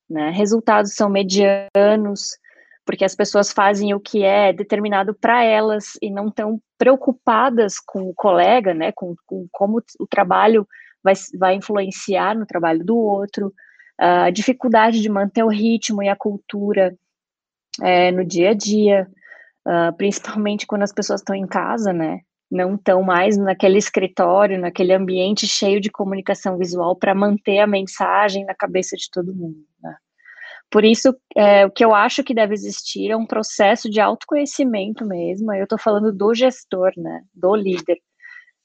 né, 0.09 0.29
resultados 0.29 0.95
são 0.95 1.09
medianos, 1.09 2.37
porque 2.85 3.03
as 3.03 3.13
pessoas 3.13 3.51
fazem 3.51 3.93
o 3.93 3.99
que 3.99 4.23
é 4.23 4.53
determinado 4.53 5.13
para 5.13 5.43
elas 5.43 5.97
e 6.01 6.09
não 6.09 6.29
estão 6.29 6.57
preocupadas 6.77 7.77
com 7.77 8.03
o 8.03 8.13
colega, 8.13 8.73
né, 8.73 8.93
com, 8.93 9.13
com 9.25 9.45
como 9.51 9.83
o 9.99 10.07
trabalho 10.07 10.65
vai, 11.03 11.15
vai 11.37 11.55
influenciar 11.55 12.33
no 12.33 12.45
trabalho 12.45 12.85
do 12.85 12.95
outro, 12.95 13.53
a 13.99 14.29
dificuldade 14.29 15.01
de 15.01 15.09
manter 15.09 15.43
o 15.43 15.49
ritmo 15.49 16.01
e 16.01 16.07
a 16.07 16.15
cultura 16.15 16.95
é, 17.81 18.09
no 18.09 18.23
dia 18.23 18.51
a 18.51 18.53
dia, 18.53 19.05
uh, 19.67 19.95
principalmente 19.95 20.65
quando 20.67 20.83
as 20.83 20.93
pessoas 20.93 21.21
estão 21.21 21.35
em 21.35 21.47
casa, 21.47 21.93
né? 21.93 22.21
Não 22.49 22.75
estão 22.75 23.01
mais 23.01 23.37
naquele 23.37 23.77
escritório, 23.77 24.59
naquele 24.59 24.93
ambiente 24.93 25.47
cheio 25.47 25.79
de 25.79 25.89
comunicação 25.89 26.57
visual 26.57 26.95
para 26.95 27.15
manter 27.15 27.59
a 27.59 27.67
mensagem 27.67 28.45
na 28.45 28.53
cabeça 28.53 28.97
de 28.97 29.09
todo 29.09 29.33
mundo. 29.33 29.65
Né? 29.81 29.95
Por 30.69 30.83
isso, 30.83 31.15
é, 31.35 31.65
o 31.65 31.71
que 31.71 31.83
eu 31.83 31.95
acho 31.95 32.23
que 32.23 32.33
deve 32.33 32.53
existir 32.53 33.09
é 33.09 33.15
um 33.15 33.25
processo 33.25 33.89
de 33.89 34.01
autoconhecimento 34.01 35.05
mesmo. 35.05 35.53
Eu 35.53 35.63
estou 35.63 35.79
falando 35.79 36.11
do 36.11 36.33
gestor, 36.33 36.91
né? 36.97 37.21
Do 37.33 37.55
líder, 37.55 37.97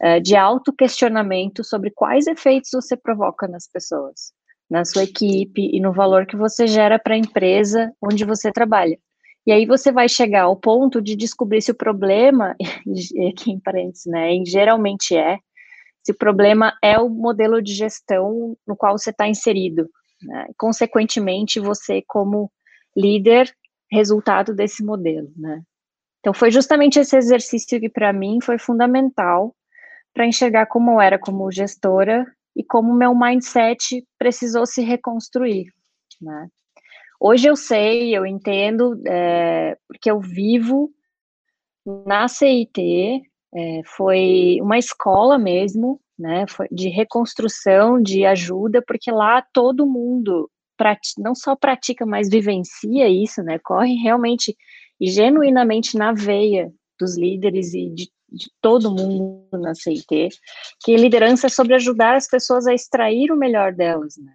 é, 0.00 0.20
de 0.20 0.36
autoquestionamento 0.36 1.64
sobre 1.64 1.90
quais 1.90 2.26
efeitos 2.26 2.70
você 2.72 2.96
provoca 2.96 3.48
nas 3.48 3.68
pessoas, 3.68 4.32
na 4.68 4.84
sua 4.84 5.04
equipe 5.04 5.70
e 5.72 5.80
no 5.80 5.92
valor 5.92 6.26
que 6.26 6.36
você 6.36 6.66
gera 6.66 6.98
para 6.98 7.14
a 7.14 7.18
empresa 7.18 7.92
onde 8.02 8.24
você 8.24 8.52
trabalha. 8.52 8.98
E 9.46 9.52
aí 9.52 9.64
você 9.64 9.92
vai 9.92 10.08
chegar 10.08 10.42
ao 10.42 10.56
ponto 10.56 11.00
de 11.00 11.14
descobrir 11.14 11.62
se 11.62 11.70
o 11.70 11.74
problema, 11.74 12.56
aqui 13.30 13.52
em 13.52 13.60
parênteses, 13.60 14.06
né, 14.06 14.32
geralmente 14.44 15.16
é, 15.16 15.38
se 16.02 16.12
o 16.12 16.16
problema 16.16 16.76
é 16.82 16.98
o 16.98 17.08
modelo 17.08 17.62
de 17.62 17.72
gestão 17.72 18.56
no 18.66 18.76
qual 18.76 18.96
você 18.98 19.10
está 19.10 19.26
inserido. 19.26 19.88
Né? 20.22 20.46
Consequentemente, 20.56 21.60
você, 21.60 22.02
como 22.06 22.50
líder, 22.96 23.52
resultado 23.90 24.54
desse 24.54 24.84
modelo. 24.84 25.30
Né? 25.36 25.62
Então, 26.20 26.32
foi 26.32 26.50
justamente 26.50 26.98
esse 26.98 27.16
exercício 27.16 27.80
que, 27.80 27.88
para 27.88 28.12
mim, 28.12 28.38
foi 28.40 28.58
fundamental 28.58 29.54
para 30.14 30.26
enxergar 30.26 30.66
como 30.66 30.92
eu 30.92 31.00
era 31.00 31.18
como 31.18 31.50
gestora 31.50 32.24
e 32.54 32.64
como 32.64 32.94
meu 32.94 33.14
mindset 33.14 34.04
precisou 34.18 34.64
se 34.64 34.82
reconstruir. 34.82 35.66
Né? 36.20 36.48
Hoje 37.28 37.48
eu 37.48 37.56
sei, 37.56 38.16
eu 38.16 38.24
entendo, 38.24 39.02
é, 39.04 39.76
porque 39.88 40.08
eu 40.08 40.20
vivo 40.20 40.92
na 42.06 42.28
CIT, 42.28 43.20
é, 43.52 43.80
foi 43.84 44.60
uma 44.62 44.78
escola 44.78 45.36
mesmo, 45.36 46.00
né, 46.16 46.44
de 46.70 46.88
reconstrução, 46.88 48.00
de 48.00 48.24
ajuda, 48.24 48.80
porque 48.86 49.10
lá 49.10 49.42
todo 49.52 49.84
mundo 49.84 50.48
não 51.18 51.34
só 51.34 51.56
pratica, 51.56 52.06
mas 52.06 52.30
vivencia 52.30 53.08
isso, 53.08 53.42
né, 53.42 53.58
corre 53.58 53.94
realmente 53.94 54.56
e 55.00 55.10
genuinamente 55.10 55.98
na 55.98 56.12
veia 56.12 56.72
dos 56.96 57.18
líderes 57.18 57.74
e 57.74 57.90
de, 57.90 58.08
de 58.30 58.48
todo 58.60 58.94
mundo 58.94 59.48
na 59.50 59.74
CIT, 59.74 60.28
que 60.80 60.96
liderança 60.96 61.48
é 61.48 61.50
sobre 61.50 61.74
ajudar 61.74 62.14
as 62.14 62.28
pessoas 62.28 62.68
a 62.68 62.72
extrair 62.72 63.32
o 63.32 63.36
melhor 63.36 63.72
delas, 63.72 64.16
né, 64.16 64.32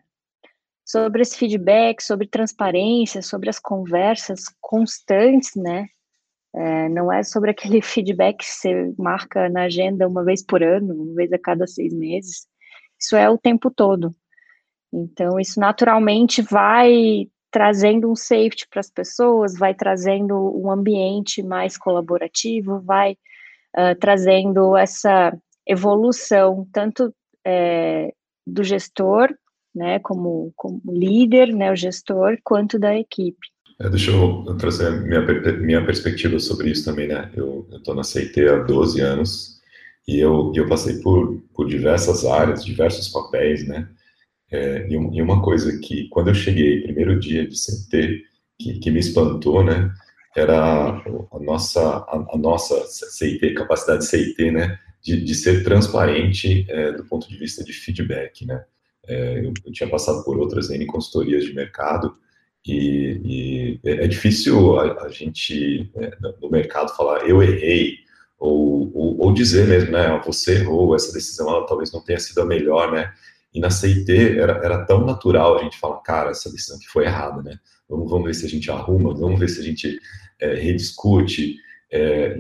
sobre 0.92 1.22
esse 1.22 1.38
feedback, 1.38 2.04
sobre 2.04 2.28
transparência, 2.28 3.22
sobre 3.22 3.50
as 3.50 3.58
conversas 3.58 4.44
constantes, 4.60 5.56
né? 5.56 5.88
É, 6.54 6.90
não 6.90 7.12
é 7.12 7.24
sobre 7.24 7.52
aquele 7.52 7.82
feedback 7.82 8.40
que 8.40 8.46
você 8.46 8.94
marca 8.98 9.48
na 9.48 9.64
agenda 9.64 10.08
uma 10.08 10.24
vez 10.24 10.44
por 10.46 10.62
ano, 10.62 10.94
uma 10.94 11.16
vez 11.16 11.32
a 11.32 11.40
cada 11.40 11.66
seis 11.66 11.94
meses. 11.94 12.46
Isso 13.00 13.16
é 13.16 13.30
o 13.30 13.38
tempo 13.38 13.72
todo. 13.72 14.14
Então, 14.94 15.40
isso 15.40 15.60
naturalmente 15.60 16.42
vai 16.42 17.30
trazendo 17.50 18.12
um 18.12 18.16
safety 18.16 18.68
para 18.70 18.82
as 18.82 18.90
pessoas, 18.90 19.58
vai 19.58 19.74
trazendo 19.74 20.36
um 20.58 20.70
ambiente 20.70 21.42
mais 21.42 21.78
colaborativo, 21.78 22.82
vai 22.82 23.14
uh, 23.78 23.96
trazendo 24.00 24.76
essa 24.76 25.34
evolução, 25.66 26.68
tanto 26.72 27.14
é, 27.46 28.14
do 28.46 28.64
gestor, 28.64 29.34
né, 29.74 30.00
como, 30.00 30.52
como 30.56 30.82
líder, 30.88 31.54
né, 31.54 31.72
o 31.72 31.76
gestor, 31.76 32.38
quanto 32.44 32.78
da 32.78 32.98
equipe. 32.98 33.48
É, 33.82 33.90
deixa 33.90 34.12
eu 34.12 34.46
trazer 34.58 34.92
minha, 35.02 35.22
minha 35.58 35.86
perspectiva 35.86 36.40
sobre 36.40 36.70
isso 36.70 36.86
também, 36.86 37.08
né? 37.08 37.32
Eu 37.34 37.68
estou 37.72 37.96
na 37.96 38.04
CIT 38.04 38.48
há 38.48 38.58
12 38.60 39.02
anos 39.02 39.60
e 40.08 40.20
eu, 40.20 40.52
eu 40.56 40.68
passei 40.68 41.00
por, 41.00 41.42
por 41.54 41.68
diversas 41.68 42.24
áreas, 42.26 42.64
diversos 42.64 43.08
papéis, 43.08 43.68
né? 43.68 43.90
É, 44.52 44.88
e, 44.88 44.94
e, 44.94 45.22
uma 45.22 45.42
coisa 45.42 45.80
que, 45.80 46.08
quando 46.10 46.28
eu 46.28 46.34
cheguei, 46.36 46.82
primeiro 46.82 47.20
dia 47.20 47.48
de 47.48 47.56
CT, 47.56 48.24
que, 48.60 48.80
que 48.80 48.92
me 48.92 49.00
espantou, 49.00 49.64
né? 49.64 49.92
Era 50.36 50.90
a 50.90 51.40
nossa, 51.40 51.82
a, 51.82 52.26
a 52.34 52.38
nossa 52.38 52.86
CIT, 52.86 53.54
capacidade 53.56 54.06
CIT, 54.06 54.52
né? 54.52 54.78
De, 55.02 55.24
de 55.24 55.34
ser 55.34 55.64
transparente 55.64 56.68
é, 56.70 56.92
do 56.92 57.04
ponto 57.06 57.28
de 57.28 57.36
vista 57.36 57.64
de 57.64 57.74
feedback, 57.74 58.46
né? 58.46 58.64
É, 59.08 59.40
eu, 59.40 59.54
eu, 59.66 59.72
tinha 59.72 59.90
passado 59.90 60.24
por 60.24 60.38
outras 60.38 60.70
N 60.70 60.86
consultorias 60.86 61.44
de 61.44 61.54
mercado 61.54 62.16
e, 62.66 63.22
e 63.24 63.80
é, 63.84 64.06
é 64.06 64.08
difícil 64.08 64.78
a, 64.80 65.06
a 65.06 65.10
gente, 65.10 65.92
é, 65.96 66.12
no 66.42 66.50
mercado, 66.50 66.96
falar 66.96 67.28
eu 67.28 67.42
errei, 67.42 67.96
ou, 68.38 68.92
ou, 68.96 69.20
ou, 69.20 69.34
dizer 69.34 69.68
mesmo, 69.68 69.92
né, 69.92 70.20
você 70.26 70.56
errou, 70.56 70.96
essa 70.96 71.14
decisão 71.14 71.48
ela 71.50 71.66
talvez 71.66 71.92
não 71.92 72.04
tenha 72.04 72.20
sido 72.20 72.42
a 72.42 72.46
melhor, 72.46 72.92
né, 72.92 73.12
e 73.54 73.60
na 73.60 73.70
CIT 73.70 74.40
era, 74.40 74.54
era 74.64 74.86
tão 74.86 75.06
natural 75.06 75.58
a 75.58 75.64
gente 75.64 75.78
falar, 75.78 76.00
cara, 76.02 76.32
essa 76.32 76.52
decisão 76.52 76.80
que 76.80 76.88
foi 76.88 77.06
errada, 77.06 77.42
né, 77.44 77.60
vamos, 77.88 78.10
vamos 78.10 78.26
ver 78.26 78.34
se 78.34 78.46
a 78.46 78.50
gente 78.50 78.70
arruma, 78.72 79.14
vamos 79.14 79.40
ver 79.40 79.50
se 79.50 79.60
a 79.60 79.64
gente 79.64 80.00
é, 80.40 80.56
rediscute, 80.56 81.56
é, 81.92 82.38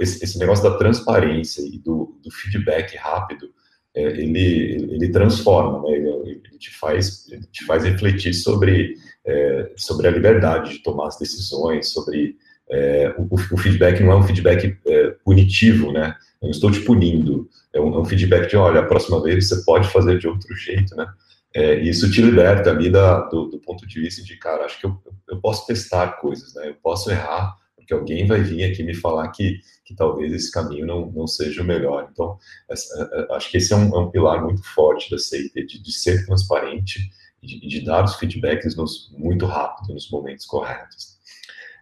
esse, 0.00 0.24
esse, 0.24 0.38
negócio 0.38 0.62
da 0.64 0.78
transparência 0.78 1.60
e 1.62 1.78
do, 1.78 2.18
do 2.22 2.30
feedback 2.30 2.96
rápido, 2.96 3.52
é, 3.94 4.02
ele, 4.02 4.88
ele 4.94 5.08
transforma, 5.10 5.82
né, 5.82 5.96
ele, 5.96 6.40
ele, 6.50 6.58
te 6.58 6.70
faz, 6.70 7.28
ele 7.30 7.44
te 7.50 7.64
faz 7.64 7.84
refletir 7.84 8.32
sobre, 8.32 8.96
é, 9.26 9.72
sobre 9.76 10.08
a 10.08 10.10
liberdade 10.10 10.72
de 10.72 10.78
tomar 10.82 11.08
as 11.08 11.18
decisões, 11.18 11.88
sobre 11.90 12.36
é, 12.70 13.14
o, 13.18 13.28
o, 13.34 13.56
feedback 13.58 14.02
não 14.02 14.12
é 14.12 14.16
um 14.16 14.22
feedback 14.22 14.78
é, 14.86 15.10
punitivo, 15.24 15.92
né? 15.92 16.16
Eu 16.40 16.46
não 16.46 16.50
estou 16.50 16.70
te 16.70 16.80
punindo. 16.80 17.48
É 17.72 17.80
um, 17.80 17.94
é 17.94 17.98
um, 17.98 18.04
feedback 18.04 18.48
de, 18.48 18.56
olha, 18.56 18.80
a 18.80 18.86
próxima 18.86 19.22
vez 19.22 19.48
você 19.48 19.62
pode 19.64 19.88
fazer 19.88 20.18
de 20.18 20.26
outro 20.26 20.54
jeito, 20.56 20.96
né? 20.96 21.06
É, 21.54 21.74
isso 21.80 22.10
te 22.10 22.22
liberta 22.22 22.70
ali 22.70 22.90
da, 22.90 23.20
do, 23.28 23.46
do, 23.46 23.58
ponto 23.58 23.86
de 23.86 24.00
vista 24.00 24.22
de, 24.22 24.38
cara, 24.38 24.64
acho 24.64 24.80
que 24.80 24.86
eu, 24.86 24.96
eu 25.28 25.38
posso 25.38 25.66
testar 25.66 26.18
coisas, 26.18 26.54
né? 26.54 26.70
Eu 26.70 26.76
posso 26.82 27.10
errar, 27.10 27.56
porque 27.82 27.94
alguém 27.94 28.26
vai 28.26 28.40
vir 28.40 28.64
aqui 28.64 28.82
me 28.82 28.94
falar 28.94 29.28
que, 29.28 29.60
que 29.84 29.94
talvez 29.94 30.32
esse 30.32 30.50
caminho 30.50 30.86
não, 30.86 31.10
não 31.10 31.26
seja 31.26 31.62
o 31.62 31.64
melhor. 31.64 32.08
Então, 32.10 32.38
essa, 32.68 33.28
acho 33.32 33.50
que 33.50 33.56
esse 33.58 33.72
é 33.72 33.76
um, 33.76 33.94
é 33.94 33.98
um, 33.98 34.10
pilar 34.10 34.42
muito 34.42 34.62
forte 34.62 35.10
da 35.10 35.18
CIT, 35.18 35.66
de, 35.66 35.82
de 35.82 35.92
ser 35.92 36.24
transparente 36.24 37.10
e 37.42 37.46
de, 37.46 37.68
de, 37.68 37.84
dar 37.84 38.04
os 38.04 38.16
feedbacks 38.16 38.76
nos, 38.76 39.12
muito 39.18 39.44
rápido, 39.46 39.92
nos 39.92 40.10
momentos 40.10 40.46
corretos. 40.46 41.18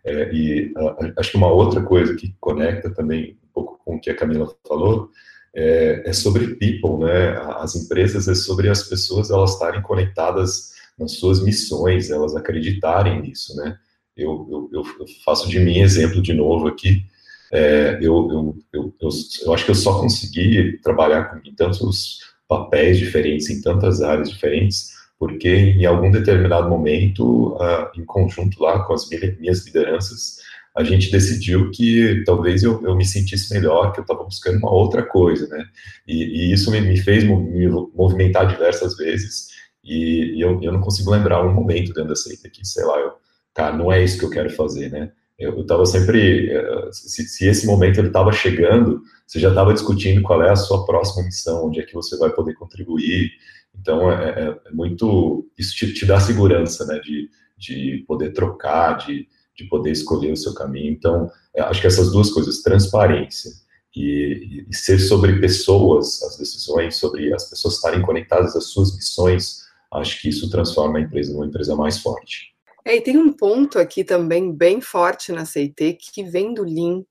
É, 0.04 0.32
e 0.32 0.72
uh, 0.72 1.12
acho 1.18 1.32
que 1.32 1.36
uma 1.36 1.52
outra 1.52 1.82
coisa 1.82 2.14
que 2.14 2.34
conecta 2.40 2.90
também 2.90 3.38
um 3.44 3.48
pouco 3.52 3.80
com 3.84 3.96
o 3.96 4.00
que 4.00 4.10
a 4.10 4.16
Camila 4.16 4.50
falou 4.66 5.10
é, 5.54 6.02
é, 6.06 6.12
sobre 6.12 6.54
people, 6.54 7.04
né? 7.04 7.36
As 7.58 7.76
empresas 7.76 8.28
é 8.28 8.34
sobre 8.34 8.68
as 8.68 8.84
pessoas 8.84 9.30
elas 9.30 9.52
estarem 9.52 9.82
conectadas 9.82 10.70
nas 10.98 11.12
suas 11.12 11.42
missões, 11.42 12.10
elas 12.10 12.34
acreditarem 12.34 13.20
nisso, 13.20 13.54
né? 13.56 13.78
Eu, 14.22 14.68
eu, 14.72 14.84
eu 14.84 15.06
faço 15.24 15.48
de 15.48 15.58
mim 15.58 15.80
exemplo 15.80 16.22
de 16.22 16.32
novo 16.32 16.68
aqui. 16.68 17.04
É, 17.52 17.98
eu, 18.00 18.30
eu, 18.30 18.56
eu, 18.72 18.94
eu, 19.00 19.52
acho 19.52 19.64
que 19.64 19.70
eu 19.70 19.74
só 19.74 20.00
consegui 20.00 20.78
trabalhar 20.82 21.24
com, 21.24 21.54
tantos 21.54 22.20
papéis 22.48 22.98
diferentes, 22.98 23.50
em 23.50 23.60
tantas 23.60 24.02
áreas 24.02 24.30
diferentes, 24.30 24.90
porque 25.18 25.48
em 25.48 25.84
algum 25.84 26.10
determinado 26.10 26.68
momento, 26.68 27.54
uh, 27.54 27.88
em 27.94 28.04
conjunto 28.04 28.62
lá 28.62 28.84
com 28.84 28.92
as 28.92 29.08
minhas 29.08 29.66
lideranças, 29.66 30.38
a 30.76 30.84
gente 30.84 31.10
decidiu 31.10 31.70
que 31.70 32.22
talvez 32.24 32.62
eu, 32.62 32.80
eu 32.84 32.96
me 32.96 33.04
sentisse 33.04 33.52
melhor, 33.52 33.92
que 33.92 34.00
eu 34.00 34.02
estava 34.02 34.22
buscando 34.22 34.58
uma 34.58 34.70
outra 34.72 35.02
coisa, 35.02 35.48
né? 35.48 35.64
E, 36.06 36.24
e 36.24 36.52
isso 36.52 36.70
me, 36.70 36.80
me, 36.80 36.96
fez 36.96 37.24
me 37.24 37.68
movimentar 37.94 38.46
diversas 38.46 38.96
vezes, 38.96 39.48
e, 39.84 40.36
e 40.36 40.40
eu, 40.40 40.60
eu, 40.62 40.72
não 40.72 40.80
consigo 40.80 41.10
lembrar 41.10 41.44
um 41.44 41.52
momento 41.52 41.92
dentro 41.92 42.10
da 42.10 42.16
seita 42.16 42.48
que, 42.48 42.64
sei 42.64 42.84
lá, 42.84 42.98
eu, 42.98 43.12
cara, 43.54 43.76
não 43.76 43.90
é 43.92 44.02
isso 44.02 44.18
que 44.18 44.24
eu 44.24 44.30
quero 44.30 44.50
fazer, 44.50 44.90
né? 44.90 45.12
Eu 45.38 45.60
estava 45.62 45.86
sempre, 45.86 46.50
eh, 46.50 46.88
se, 46.92 47.24
se, 47.24 47.46
esse 47.46 47.66
momento 47.66 47.98
ele 47.98 48.08
estava 48.08 48.30
chegando, 48.30 49.00
você 49.26 49.40
já 49.40 49.48
estava 49.48 49.72
discutindo 49.72 50.20
qual 50.22 50.42
é 50.42 50.50
a 50.50 50.56
sua 50.56 50.84
próxima 50.84 51.24
missão, 51.24 51.66
onde 51.66 51.80
é 51.80 51.82
que 51.82 51.94
você 51.94 52.16
vai 52.18 52.30
poder 52.30 52.54
contribuir, 52.54 53.30
então, 53.78 54.10
é, 54.10 54.30
é, 54.30 54.60
é 54.66 54.72
muito. 54.72 55.48
Isso 55.58 55.74
te, 55.74 55.92
te, 55.92 56.06
dá 56.06 56.18
segurança, 56.20 56.84
né? 56.86 56.98
De, 57.00 57.30
de 57.56 58.04
poder 58.06 58.32
trocar, 58.32 58.98
de, 58.98 59.28
de 59.56 59.64
poder 59.64 59.92
escolher 59.92 60.32
o 60.32 60.36
seu 60.36 60.54
caminho. 60.54 60.92
Então, 60.92 61.30
é, 61.54 61.62
acho 61.62 61.80
que 61.80 61.86
essas 61.86 62.10
duas 62.10 62.30
coisas, 62.30 62.62
transparência 62.62 63.50
e, 63.94 64.64
e, 64.68 64.74
ser 64.74 64.98
sobre 64.98 65.38
pessoas, 65.40 66.22
as 66.22 66.36
decisões, 66.36 66.96
sobre 66.96 67.32
as 67.32 67.48
pessoas 67.48 67.74
estarem 67.74 68.02
conectadas 68.02 68.54
às 68.56 68.66
suas 68.66 68.94
missões, 68.94 69.60
acho 69.92 70.20
que 70.20 70.28
isso 70.28 70.50
transforma 70.50 70.98
a 70.98 71.02
empresa 71.02 71.32
numa 71.32 71.46
empresa 71.46 71.74
mais 71.74 71.98
forte. 71.98 72.50
É, 72.90 72.96
e 72.96 73.00
tem 73.00 73.16
um 73.16 73.32
ponto 73.32 73.78
aqui 73.78 74.02
também 74.02 74.52
bem 74.52 74.80
forte 74.80 75.30
na 75.30 75.44
CIT 75.44 75.96
que 76.12 76.24
vem 76.24 76.52
do 76.52 76.64
Lean 76.64 77.04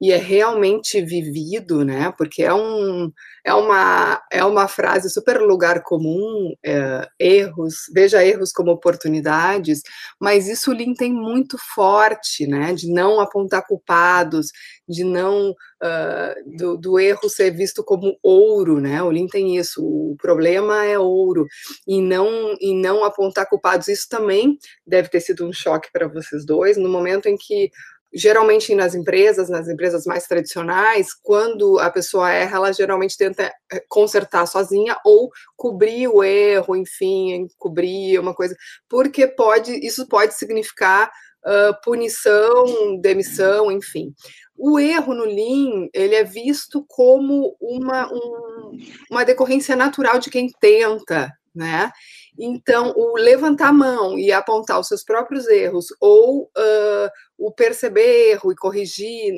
e 0.00 0.12
é 0.12 0.16
realmente 0.16 1.00
vivido, 1.00 1.84
né? 1.84 2.12
Porque 2.16 2.42
é, 2.42 2.52
um, 2.52 3.10
é, 3.44 3.54
uma, 3.54 4.22
é 4.30 4.44
uma 4.44 4.68
frase 4.68 5.08
super 5.10 5.40
lugar 5.40 5.82
comum, 5.82 6.52
é, 6.64 7.06
erros, 7.18 7.74
veja 7.94 8.24
erros 8.24 8.52
como 8.52 8.70
oportunidades, 8.70 9.82
mas 10.20 10.48
isso 10.48 10.70
o 10.70 10.74
Lean 10.74 10.94
tem 10.94 11.12
muito 11.12 11.56
forte, 11.74 12.46
né? 12.46 12.72
De 12.72 12.92
não 12.92 13.20
apontar 13.20 13.66
culpados, 13.66 14.48
de 14.88 15.04
não 15.04 15.50
uh, 15.50 16.56
do, 16.56 16.76
do, 16.76 16.98
erro 16.98 17.28
ser 17.28 17.50
visto 17.50 17.84
como 17.84 18.18
ouro, 18.22 18.80
né? 18.80 19.02
O 19.02 19.10
Lean 19.10 19.26
tem 19.26 19.56
isso, 19.56 19.84
o 19.84 20.16
problema 20.20 20.84
é 20.84 20.98
ouro 20.98 21.46
e 21.86 22.00
não 22.00 22.56
e 22.60 22.74
não 22.74 23.04
apontar 23.04 23.48
culpados. 23.48 23.88
Isso 23.88 24.08
também 24.08 24.58
deve 24.86 25.08
ter 25.08 25.20
sido 25.20 25.46
um 25.46 25.52
choque 25.52 25.90
para 25.92 26.08
vocês 26.08 26.44
dois 26.44 26.76
no 26.76 26.88
momento 26.88 27.26
em 27.26 27.36
que 27.36 27.70
geralmente 28.14 28.74
nas 28.74 28.94
empresas, 28.94 29.48
nas 29.48 29.68
empresas 29.68 30.04
mais 30.04 30.26
tradicionais, 30.26 31.14
quando 31.14 31.78
a 31.78 31.90
pessoa 31.90 32.30
erra, 32.30 32.56
ela 32.56 32.72
geralmente 32.72 33.16
tenta 33.16 33.52
eh, 33.72 33.84
consertar 33.88 34.46
sozinha 34.46 34.96
ou 35.04 35.30
cobrir 35.56 36.08
o 36.08 36.22
erro, 36.22 36.76
enfim, 36.76 37.46
cobrir 37.58 38.18
uma 38.18 38.34
coisa, 38.34 38.54
porque 38.88 39.26
pode, 39.26 39.72
isso 39.84 40.06
pode 40.06 40.34
significar 40.34 41.10
uh, 41.44 41.80
punição, 41.82 43.00
demissão, 43.00 43.70
enfim. 43.70 44.14
O 44.56 44.78
erro 44.78 45.14
no 45.14 45.24
Lean, 45.24 45.88
ele 45.92 46.14
é 46.14 46.24
visto 46.24 46.84
como 46.86 47.56
uma, 47.60 48.12
um, 48.12 48.78
uma 49.10 49.24
decorrência 49.24 49.74
natural 49.74 50.18
de 50.18 50.30
quem 50.30 50.48
tenta, 50.60 51.32
né? 51.54 51.90
Então, 52.38 52.94
o 52.96 53.16
levantar 53.16 53.68
a 53.68 53.72
mão 53.72 54.18
e 54.18 54.32
apontar 54.32 54.78
os 54.80 54.88
seus 54.88 55.04
próprios 55.04 55.46
erros, 55.48 55.86
ou 56.00 56.44
uh, 56.44 57.10
o 57.46 57.52
perceber 57.52 58.30
erro 58.30 58.52
e 58.52 58.56
corrigir 58.56 59.32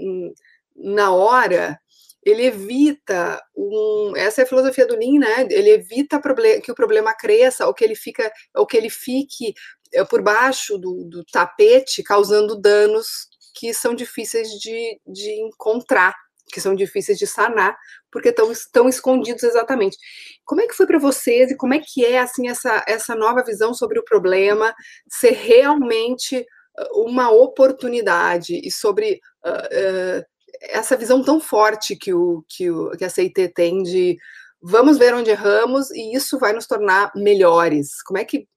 na 0.77 1.13
hora, 1.13 1.79
ele 2.25 2.45
evita 2.45 3.41
um, 3.57 4.13
essa 4.17 4.43
é 4.43 4.45
a 4.45 4.47
filosofia 4.47 4.87
do 4.87 4.97
Lean, 4.97 5.21
né? 5.21 5.47
Ele 5.51 5.71
evita 5.71 6.21
que 6.63 6.73
o 6.73 6.75
problema 6.75 7.15
cresça 7.15 7.67
ou 7.67 7.75
que 7.75 7.85
ele 7.85 7.95
fica 7.95 8.31
ou 8.55 8.67
que 8.67 8.77
ele 8.77 8.91
fique 8.91 9.55
eh, 9.93 10.05
por 10.05 10.23
baixo 10.23 10.79
do, 10.79 11.05
do 11.05 11.25
tapete, 11.25 12.03
causando 12.03 12.61
danos 12.61 13.29
que 13.55 13.73
são 13.73 13.95
difíceis 13.95 14.49
de, 14.49 15.01
de 15.07 15.31
encontrar 15.41 16.15
que 16.53 16.61
são 16.61 16.75
difíceis 16.75 17.19
de 17.19 17.27
sanar, 17.27 17.77
porque 18.13 18.29
estão, 18.29 18.53
estão 18.53 18.89
escondidos 18.89 19.43
exatamente. 19.43 19.97
Como 20.45 20.61
é 20.61 20.69
que 20.69 20.75
foi 20.75 20.87
para 20.87 21.01
vocês 21.01 21.51
e 21.51 21.57
como 21.57 21.75
é 21.75 21.81
que 21.81 22.05
é 22.05 22.21
assim 22.21 22.49
essa, 22.49 22.85
essa 22.87 23.15
nova 23.17 23.43
visão 23.43 23.75
sobre 23.75 23.99
o 23.99 24.05
problema 24.05 24.73
ser 25.09 25.33
realmente 25.33 26.47
uma 26.93 27.31
oportunidade 27.31 28.61
e 28.63 28.71
sobre 28.71 29.21
uh, 29.45 30.21
uh, 30.21 30.25
essa 30.63 30.97
visão 30.97 31.23
tão 31.23 31.41
forte 31.41 31.97
que, 31.97 32.13
o, 32.13 32.45
que, 32.49 32.71
o, 32.71 32.91
que 32.93 33.05
a 33.05 33.11
CIT 33.11 33.49
tem 33.49 33.83
de 33.83 34.17
vamos 34.61 34.97
ver 34.97 35.15
onde 35.15 35.31
erramos 35.31 35.91
e 35.91 36.15
isso 36.15 36.39
vai 36.39 36.53
nos 36.53 36.67
tornar 36.67 37.13
melhores. 37.15 38.03
Como 38.03 38.19
é 38.19 38.25
que 38.25 38.49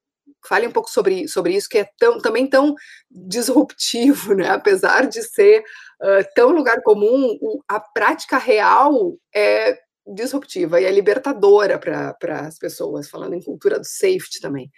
Fale 0.48 0.68
um 0.68 0.72
pouco 0.72 0.90
sobre, 0.90 1.28
sobre 1.28 1.56
isso, 1.56 1.68
que 1.68 1.80
é 1.80 1.90
tão, 2.00 2.20
também 2.20 2.48
tão 2.48 2.76
disruptivo, 3.12 4.34
né? 4.34 4.50
apesar 4.50 5.08
de 5.08 5.22
ser 5.22 5.62
uh, 5.62 6.26
tão 6.36 6.52
lugar 6.52 6.82
comum, 6.84 7.38
o, 7.42 7.62
a 7.68 7.80
prática 7.80 8.38
real 8.38 9.18
é 9.36 9.78
disruptiva 10.06 10.80
e 10.80 10.86
é 10.86 10.92
libertadora 10.92 11.78
para 11.78 12.40
as 12.48 12.58
pessoas, 12.58 13.10
falando 13.10 13.34
em 13.34 13.44
cultura 13.44 13.78
do 13.78 13.86
safety 13.86 14.40
também. 14.42 14.72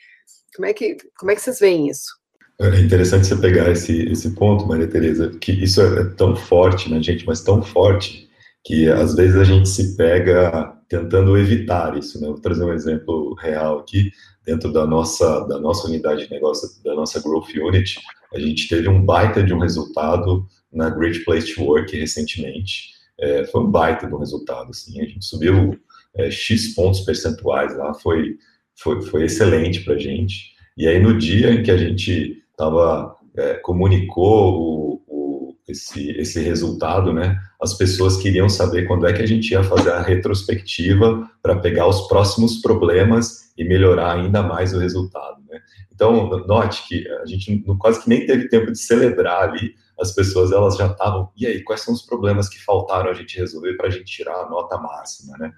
Como 0.55 0.65
é 0.65 0.73
que, 0.73 0.97
como 1.17 1.31
é 1.31 1.35
que 1.35 1.41
vocês 1.41 1.59
veem 1.59 1.89
isso? 1.89 2.18
É 2.61 2.81
interessante 2.81 3.25
você 3.25 3.37
pegar 3.37 3.71
esse, 3.71 4.01
esse 4.11 4.31
ponto, 4.31 4.67
Maria 4.67 4.85
Tereza, 4.85 5.29
que 5.39 5.51
isso 5.51 5.81
é 5.81 6.03
tão 6.15 6.35
forte 6.35 6.89
na 6.89 7.01
gente, 7.01 7.25
mas 7.25 7.41
tão 7.41 7.63
forte, 7.63 8.29
que 8.65 8.89
às 8.89 9.15
vezes 9.15 9.37
a 9.37 9.45
gente 9.45 9.69
se 9.69 9.95
pega 9.95 10.77
tentando 10.89 11.37
evitar 11.37 11.97
isso, 11.97 12.19
né? 12.19 12.27
Vou 12.27 12.41
trazer 12.41 12.65
um 12.65 12.73
exemplo 12.73 13.33
real 13.35 13.79
aqui, 13.79 14.11
dentro 14.45 14.73
da 14.73 14.85
nossa, 14.85 15.47
da 15.47 15.57
nossa 15.57 15.87
unidade 15.87 16.25
de 16.25 16.31
negócio, 16.31 16.67
da 16.83 16.93
nossa 16.93 17.21
Growth 17.21 17.55
Unit, 17.55 17.97
a 18.33 18.39
gente 18.39 18.67
teve 18.67 18.89
um 18.89 19.05
baita 19.05 19.41
de 19.41 19.53
um 19.53 19.59
resultado 19.59 20.45
na 20.73 20.89
Great 20.89 21.23
Place 21.23 21.55
to 21.55 21.63
Work 21.63 21.95
recentemente, 21.95 22.89
é, 23.17 23.45
foi 23.45 23.61
um 23.61 23.71
baita 23.71 24.05
de 24.05 24.13
um 24.13 24.19
resultado, 24.19 24.71
assim, 24.71 24.99
a 24.99 25.05
gente 25.05 25.23
subiu 25.23 25.79
é, 26.17 26.29
X 26.29 26.75
pontos 26.75 26.99
percentuais 27.01 27.77
lá, 27.77 27.93
foi, 27.93 28.35
foi, 28.75 29.01
foi 29.01 29.23
excelente 29.23 29.79
para 29.81 29.93
a 29.93 29.97
gente, 29.97 30.53
e 30.77 30.87
aí 30.87 30.99
no 30.99 31.17
dia 31.17 31.53
em 31.53 31.63
que 31.63 31.71
a 31.71 31.77
gente 31.77 32.43
estava, 32.59 33.15
é, 33.37 33.53
comunicou 33.55 34.53
o, 34.53 35.01
o, 35.07 35.55
esse, 35.65 36.11
esse 36.11 36.41
resultado, 36.41 37.13
né, 37.13 37.39
as 37.61 37.73
pessoas 37.73 38.17
queriam 38.17 38.49
saber 38.49 38.85
quando 38.85 39.07
é 39.07 39.13
que 39.13 39.21
a 39.21 39.25
gente 39.25 39.51
ia 39.51 39.63
fazer 39.63 39.91
a 39.91 40.01
retrospectiva 40.01 41.29
para 41.41 41.59
pegar 41.59 41.87
os 41.87 42.07
próximos 42.07 42.61
problemas 42.61 43.53
e 43.57 43.63
melhorar 43.63 44.17
ainda 44.17 44.43
mais 44.43 44.73
o 44.73 44.79
resultado. 44.79 45.41
Né? 45.49 45.59
Então, 45.93 46.29
note 46.45 46.85
que 46.87 47.07
a 47.07 47.25
gente 47.25 47.63
quase 47.77 48.01
que 48.03 48.09
nem 48.09 48.25
teve 48.25 48.49
tempo 48.49 48.71
de 48.71 48.77
celebrar 48.77 49.49
ali, 49.49 49.73
as 49.99 50.13
pessoas 50.13 50.53
elas 50.53 50.77
já 50.77 50.87
estavam, 50.87 51.29
e 51.35 51.45
aí, 51.45 51.61
quais 51.61 51.81
são 51.81 51.93
os 51.93 52.01
problemas 52.01 52.47
que 52.47 52.63
faltaram 52.63 53.09
a 53.09 53.13
gente 53.13 53.37
resolver 53.37 53.73
para 53.75 53.87
a 53.87 53.89
gente 53.89 54.05
tirar 54.05 54.45
a 54.45 54.49
nota 54.49 54.77
máxima, 54.77 55.37
né? 55.37 55.51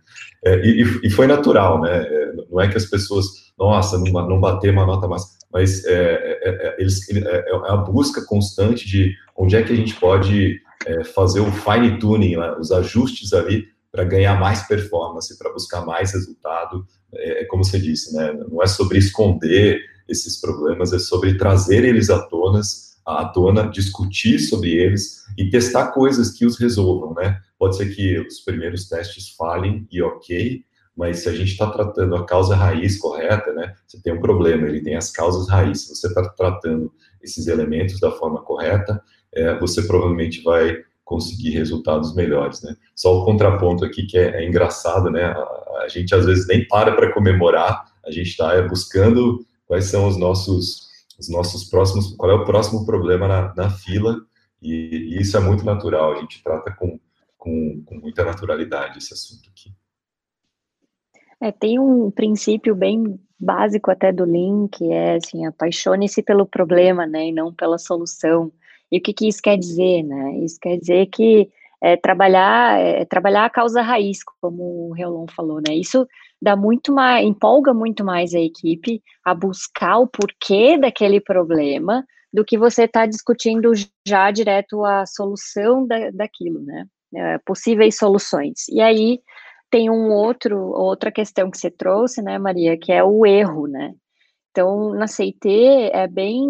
É, 0.44 0.56
e, 0.66 0.82
e, 1.04 1.10
foi 1.12 1.28
natural, 1.28 1.80
né? 1.80 2.02
É, 2.02 2.34
não 2.50 2.60
é 2.60 2.68
que 2.68 2.76
as 2.76 2.88
pessoas, 2.88 3.28
nossa, 3.56 4.00
não, 4.00 4.28
não 4.28 4.40
bater 4.40 4.72
uma 4.72 4.84
nota 4.84 5.08
máxima, 5.08 5.41
mas 5.54 5.86
é, 5.86 5.94
é, 5.94 6.68
é 6.68 6.76
eles, 6.80 7.08
é, 7.10 7.20
é, 7.20 7.52
a 7.68 7.78
busca 7.78 8.24
constante 8.26 8.88
de 8.88 9.16
onde 9.36 9.56
é 9.56 9.64
que 9.64 9.74
a 9.74 9.76
gente 9.76 9.96
pode 9.96 10.62
é, 10.86 11.04
fazer 11.04 11.40
o 11.40 11.52
fine 11.52 12.00
tuning, 12.00 12.38
né, 12.38 12.56
os 12.60 12.72
ajustes 12.72 13.34
ali 13.34 13.66
para 13.92 14.04
ganhar 14.06 14.40
mais 14.40 14.66
performance, 14.68 15.38
para 15.38 15.52
buscar 15.52 15.86
mais 15.86 16.14
resultado. 16.14 16.86
É, 17.14 17.42
é, 17.42 17.46
como 17.46 17.64
você 17.64 17.78
disse, 17.78 18.16
né? 18.16 18.34
Não 18.50 18.64
é 18.64 18.68
sobre 18.68 18.98
esconder 18.98 19.82
esses 20.08 20.40
problemas, 20.40 20.94
é 20.94 21.00
sobre 21.00 21.36
trazer 21.38 21.84
eles 21.84 22.10
à 22.10 22.20
tona, 22.20 22.62
à 23.06 23.26
tona, 23.26 23.68
discutir 23.68 24.40
sobre 24.40 24.72
eles 24.72 25.24
e 25.38 25.50
testar 25.50 25.88
coisas 25.92 26.32
que 26.32 26.46
os 26.46 26.58
resolvam, 26.58 27.14
né? 27.14 27.40
Pode 27.60 27.76
ser 27.76 27.94
que 27.94 28.20
os 28.20 28.40
primeiros 28.40 28.88
testes 28.88 29.30
falhem 29.30 29.86
e 29.92 30.02
ok, 30.02 30.64
mas 31.02 31.18
se 31.18 31.30
a 31.30 31.34
gente 31.34 31.54
está 31.54 31.68
tratando 31.68 32.16
a 32.16 32.24
causa 32.28 32.56
raiz 32.56 33.00
correta, 33.00 33.52
né? 33.54 33.74
Você 33.88 34.00
tem 34.04 34.14
um 34.14 34.22
problema, 34.22 34.68
ele 34.68 34.84
tem 34.84 34.96
as 34.96 35.10
causas 35.10 35.50
raiz. 35.50 35.82
Se 35.82 35.96
você 35.96 36.06
está 36.06 36.30
tratando 36.30 36.94
esses 37.24 37.48
elementos 37.48 38.00
da 38.00 38.12
forma 38.12 38.44
correta, 38.44 39.04
é, 39.34 39.58
você 39.58 39.82
provavelmente 39.82 40.44
vai 40.44 40.78
conseguir 41.04 41.50
resultados 41.56 42.14
melhores, 42.14 42.62
né? 42.62 42.76
Só 42.96 43.18
o 43.18 43.26
contraponto 43.26 43.84
aqui 43.84 44.06
que 44.06 44.16
é, 44.16 44.44
é 44.44 44.48
engraçado, 44.48 45.10
né? 45.10 45.24
A, 45.24 45.84
a, 45.86 45.88
gente 45.88 46.14
às 46.14 46.24
vezes 46.24 46.46
nem 46.46 46.68
para 46.68 46.96
para 46.96 47.12
comemorar, 47.12 47.84
a 48.06 48.12
gente 48.12 48.30
está 48.30 48.54
é, 48.54 48.62
buscando 48.62 49.44
quais 49.66 49.86
são 49.86 50.08
os 50.08 50.18
nossos 50.18 50.92
os 51.20 51.28
nossos 51.30 51.64
próximos, 51.64 52.16
qual 52.16 52.30
é 52.30 52.36
o 52.36 52.46
próximo 52.46 52.86
problema 52.86 53.28
na, 53.28 53.56
na 53.56 53.70
fila 53.72 54.18
e, 54.62 55.16
e, 55.16 55.20
isso 55.20 55.36
é 55.36 55.40
muito 55.40 55.66
natural. 55.66 56.14
A 56.14 56.20
gente 56.20 56.44
trata 56.44 56.70
com, 56.72 57.00
com, 57.40 57.82
com 57.88 57.96
muita 57.96 58.24
naturalidade 58.24 59.00
esse 59.00 59.16
assunto 59.16 59.50
aqui. 59.50 59.74
É, 61.42 61.52
tem 61.52 61.80
um 61.80 62.12
princípio 62.12 62.76
bem 62.76 63.20
básico 63.40 63.90
até 63.90 64.12
do 64.12 64.24
Lean, 64.24 64.68
que 64.68 64.92
é 64.92 65.16
assim, 65.16 65.46
apaixone-se 65.46 66.22
pelo 66.22 66.46
problema, 66.46 67.08
né, 67.08 67.28
e 67.28 67.32
não 67.32 67.52
pela 67.52 67.80
solução. 67.80 68.52
E 68.92 69.00
o 69.00 69.02
que, 69.02 69.12
que 69.14 69.28
isso 69.28 69.42
quer 69.42 69.58
dizer, 69.58 70.04
né? 70.04 70.38
Isso 70.40 70.60
quer 70.62 70.78
dizer 70.78 71.08
que 71.08 71.50
é, 71.82 71.98
trabalhar, 71.98 72.80
é, 72.80 73.06
trabalhar 73.06 73.46
a 73.46 73.50
causa 73.50 73.82
raiz, 73.82 74.20
como 74.42 74.90
o 74.90 74.94
Reolon 74.94 75.26
falou, 75.36 75.60
né? 75.66 75.74
Isso 75.74 76.06
dá 76.42 76.56
muito 76.56 76.94
mais, 76.94 77.26
empolga 77.26 77.74
muito 77.74 78.04
mais 78.04 78.36
a 78.36 78.40
equipe 78.40 79.02
a 79.26 79.34
buscar 79.34 79.98
o 79.98 80.08
porquê 80.08 80.78
daquele 80.78 81.20
problema 81.20 82.06
do 82.34 82.46
que 82.46 82.58
você 82.58 82.84
está 82.84 83.06
discutindo 83.06 83.72
já 84.08 84.30
direto 84.30 84.86
a 84.86 85.06
solução 85.06 85.88
da, 85.88 86.12
daquilo, 86.12 86.62
né? 86.62 86.86
É, 87.16 87.38
possíveis 87.40 87.98
soluções. 87.98 88.68
E 88.70 88.80
aí 88.80 89.20
tem 89.72 89.90
um 89.90 90.12
outro, 90.12 90.58
outra 90.58 91.12
questão 91.12 91.50
que 91.50 91.58
você 91.58 91.72
trouxe, 91.72 92.22
né, 92.22 92.38
Maria, 92.38 92.78
que 92.78 92.92
é 92.92 93.04
o 93.04 93.26
erro, 93.26 93.68
né? 93.68 93.94
Então, 94.52 94.94
na 94.94 95.08
CIT 95.08 95.48
é 95.94 96.08
bem 96.08 96.46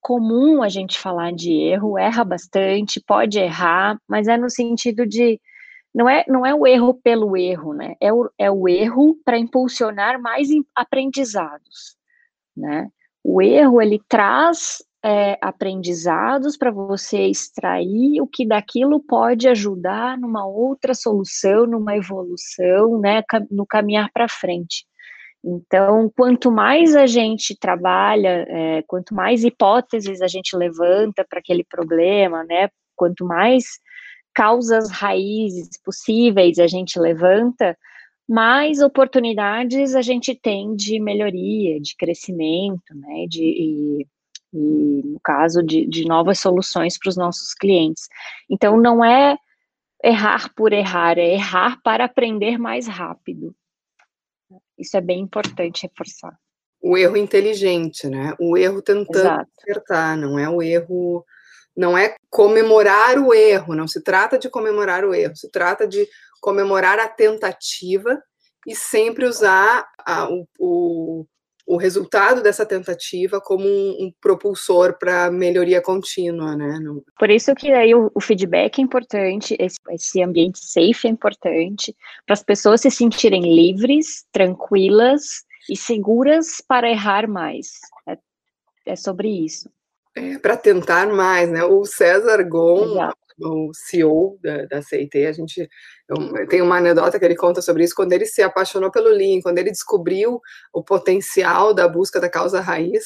comum 0.00 0.62
a 0.62 0.68
gente 0.68 0.98
falar 0.98 1.32
de 1.32 1.52
erro, 1.52 1.98
erra 1.98 2.24
bastante, 2.24 3.02
pode 3.04 3.38
errar, 3.40 3.98
mas 4.08 4.28
é 4.28 4.36
no 4.36 4.48
sentido 4.48 5.04
de 5.04 5.40
não 5.92 6.08
é, 6.08 6.24
não 6.28 6.46
é 6.46 6.54
o 6.54 6.64
erro 6.64 6.94
pelo 6.94 7.36
erro, 7.36 7.74
né? 7.74 7.96
É 8.00 8.12
o, 8.12 8.30
é 8.38 8.48
o 8.48 8.68
erro 8.68 9.18
para 9.24 9.36
impulsionar 9.36 10.20
mais 10.20 10.48
aprendizados, 10.74 11.96
né? 12.56 12.88
O 13.22 13.42
erro 13.42 13.82
ele 13.82 14.00
traz 14.08 14.78
é, 15.02 15.38
aprendizados 15.40 16.56
para 16.56 16.70
você 16.70 17.26
extrair 17.26 18.20
o 18.20 18.26
que 18.26 18.46
daquilo 18.46 19.00
pode 19.00 19.48
ajudar 19.48 20.18
numa 20.18 20.46
outra 20.46 20.94
solução, 20.94 21.66
numa 21.66 21.96
evolução, 21.96 22.98
né? 23.00 23.22
No 23.50 23.66
caminhar 23.66 24.10
para 24.12 24.28
frente. 24.28 24.84
Então, 25.42 26.12
quanto 26.14 26.52
mais 26.52 26.94
a 26.94 27.06
gente 27.06 27.56
trabalha, 27.58 28.46
é, 28.48 28.82
quanto 28.86 29.14
mais 29.14 29.42
hipóteses 29.42 30.20
a 30.20 30.28
gente 30.28 30.54
levanta 30.54 31.24
para 31.28 31.38
aquele 31.38 31.64
problema, 31.64 32.44
né? 32.44 32.68
Quanto 32.94 33.24
mais 33.24 33.64
causas 34.34 34.90
raízes 34.90 35.70
possíveis 35.82 36.58
a 36.58 36.66
gente 36.66 36.98
levanta, 37.00 37.76
mais 38.28 38.80
oportunidades 38.80 39.94
a 39.96 40.02
gente 40.02 40.34
tem 40.34 40.76
de 40.76 41.00
melhoria, 41.00 41.80
de 41.80 41.96
crescimento, 41.96 42.94
né? 42.94 43.26
De, 43.28 43.42
e, 43.42 44.06
e 44.52 45.02
no 45.04 45.20
caso 45.20 45.62
de, 45.62 45.86
de 45.86 46.04
novas 46.06 46.38
soluções 46.38 46.98
para 46.98 47.08
os 47.08 47.16
nossos 47.16 47.54
clientes. 47.54 48.08
Então, 48.48 48.76
não 48.76 49.04
é 49.04 49.36
errar 50.02 50.52
por 50.54 50.72
errar, 50.72 51.18
é 51.18 51.34
errar 51.34 51.80
para 51.82 52.04
aprender 52.04 52.58
mais 52.58 52.86
rápido. 52.86 53.54
Isso 54.78 54.96
é 54.96 55.00
bem 55.00 55.20
importante 55.20 55.82
reforçar. 55.82 56.36
O 56.82 56.96
erro 56.96 57.16
inteligente, 57.16 58.08
né? 58.08 58.34
O 58.40 58.56
erro 58.56 58.80
tentando 58.80 59.18
Exato. 59.18 59.50
acertar, 59.58 60.16
não 60.16 60.38
é 60.38 60.48
o 60.48 60.62
erro, 60.62 61.24
não 61.76 61.96
é 61.96 62.16
comemorar 62.30 63.18
o 63.18 63.34
erro, 63.34 63.74
não 63.74 63.86
se 63.86 64.02
trata 64.02 64.38
de 64.38 64.48
comemorar 64.48 65.04
o 65.04 65.14
erro, 65.14 65.36
se 65.36 65.50
trata 65.50 65.86
de 65.86 66.08
comemorar 66.40 66.98
a 66.98 67.06
tentativa 67.06 68.20
e 68.66 68.74
sempre 68.74 69.26
usar 69.26 69.86
a, 69.98 70.28
o, 70.30 70.48
o, 70.58 71.26
o 71.66 71.76
resultado 71.76 72.42
dessa 72.42 72.66
tentativa 72.66 73.40
como 73.40 73.64
um, 73.64 74.06
um 74.06 74.12
propulsor 74.20 74.98
para 74.98 75.30
melhoria 75.30 75.80
contínua, 75.80 76.56
né? 76.56 76.78
Por 77.18 77.30
isso 77.30 77.54
que 77.54 77.72
aí 77.72 77.94
o, 77.94 78.10
o 78.14 78.20
feedback 78.20 78.78
é 78.78 78.82
importante, 78.82 79.56
esse, 79.58 79.78
esse 79.90 80.22
ambiente 80.22 80.58
safe 80.58 81.06
é 81.06 81.10
importante, 81.10 81.94
para 82.26 82.34
as 82.34 82.42
pessoas 82.42 82.80
se 82.80 82.90
sentirem 82.90 83.54
livres, 83.54 84.24
tranquilas 84.32 85.44
e 85.68 85.76
seguras 85.76 86.62
para 86.66 86.90
errar 86.90 87.28
mais. 87.28 87.68
É, 88.06 88.18
é 88.86 88.96
sobre 88.96 89.28
isso. 89.28 89.70
É, 90.16 90.38
para 90.38 90.56
tentar 90.56 91.06
mais, 91.06 91.50
né? 91.50 91.62
O 91.64 91.84
César 91.84 92.42
Gon, 92.42 92.92
Exato 92.92 93.29
o 93.42 93.70
CEO 93.72 94.38
da, 94.42 94.66
da 94.66 94.82
CIT, 94.82 95.26
a 95.26 95.32
gente 95.32 95.68
eu, 96.08 96.46
tem 96.48 96.62
uma 96.62 96.76
anedota 96.78 97.18
que 97.18 97.24
ele 97.24 97.36
conta 97.36 97.62
sobre 97.62 97.84
isso, 97.84 97.94
quando 97.94 98.12
ele 98.12 98.26
se 98.26 98.42
apaixonou 98.42 98.90
pelo 98.90 99.08
Lean, 99.08 99.40
quando 99.42 99.58
ele 99.58 99.70
descobriu 99.70 100.40
o 100.72 100.82
potencial 100.82 101.74
da 101.74 101.88
busca 101.88 102.20
da 102.20 102.28
causa 102.28 102.60
raiz, 102.60 103.04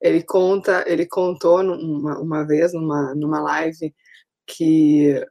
ele 0.00 0.22
conta, 0.22 0.84
ele 0.86 1.06
contou 1.06 1.60
uma, 1.60 2.18
uma 2.18 2.46
vez 2.46 2.72
numa, 2.72 3.14
numa 3.14 3.40
live 3.40 3.94
que 4.46 5.24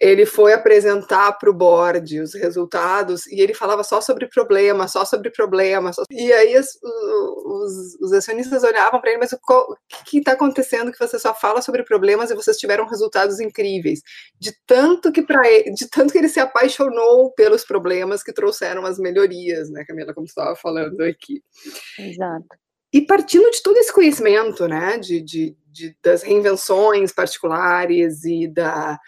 ele 0.00 0.24
foi 0.24 0.54
apresentar 0.54 1.32
para 1.32 1.50
o 1.50 1.52
board 1.52 2.20
os 2.20 2.32
resultados 2.32 3.26
e 3.26 3.38
ele 3.38 3.52
falava 3.52 3.84
só 3.84 4.00
sobre 4.00 4.26
problema, 4.26 4.88
só 4.88 5.04
sobre 5.04 5.30
problema. 5.30 5.92
Só... 5.92 6.04
E 6.10 6.32
aí 6.32 6.58
os, 6.58 6.78
os, 6.82 8.00
os 8.00 8.12
acionistas 8.14 8.64
olhavam 8.64 8.98
para 8.98 9.10
ele, 9.10 9.18
mas 9.18 9.32
o 9.32 9.38
que 10.06 10.18
está 10.18 10.32
acontecendo 10.32 10.90
que 10.90 10.98
você 10.98 11.18
só 11.18 11.34
fala 11.34 11.60
sobre 11.60 11.84
problemas 11.84 12.30
e 12.30 12.34
vocês 12.34 12.56
tiveram 12.56 12.86
resultados 12.86 13.40
incríveis? 13.40 14.00
De 14.40 14.56
tanto 14.66 15.12
que 15.12 15.20
para 15.20 15.42
de 15.74 15.86
tanto 15.90 16.12
que 16.12 16.18
ele 16.18 16.30
se 16.30 16.40
apaixonou 16.40 17.30
pelos 17.34 17.62
problemas 17.62 18.22
que 18.22 18.32
trouxeram 18.32 18.86
as 18.86 18.98
melhorias, 18.98 19.68
né, 19.70 19.84
Camila, 19.86 20.14
como 20.14 20.26
estava 20.26 20.56
falando 20.56 21.02
aqui. 21.02 21.42
Exato. 21.98 22.46
E 22.90 23.02
partindo 23.02 23.50
de 23.50 23.62
todo 23.62 23.76
esse 23.76 23.92
conhecimento, 23.92 24.66
né, 24.66 24.96
de, 24.96 25.20
de, 25.20 25.56
de 25.66 25.94
das 26.02 26.22
reinvenções 26.22 27.12
particulares 27.12 28.24
e 28.24 28.48
da 28.48 28.98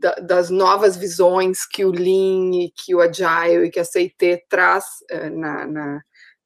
da, 0.00 0.14
das 0.16 0.50
novas 0.50 0.96
visões 0.96 1.66
que 1.66 1.84
o 1.84 1.90
Lean, 1.90 2.68
que 2.76 2.94
o 2.94 3.00
Agile 3.00 3.66
e 3.66 3.70
que 3.70 3.80
a 3.80 3.84
CIT 3.84 4.44
traz 4.48 4.84
uh, 5.12 5.30
na, 5.30 5.66
na 5.66 6.00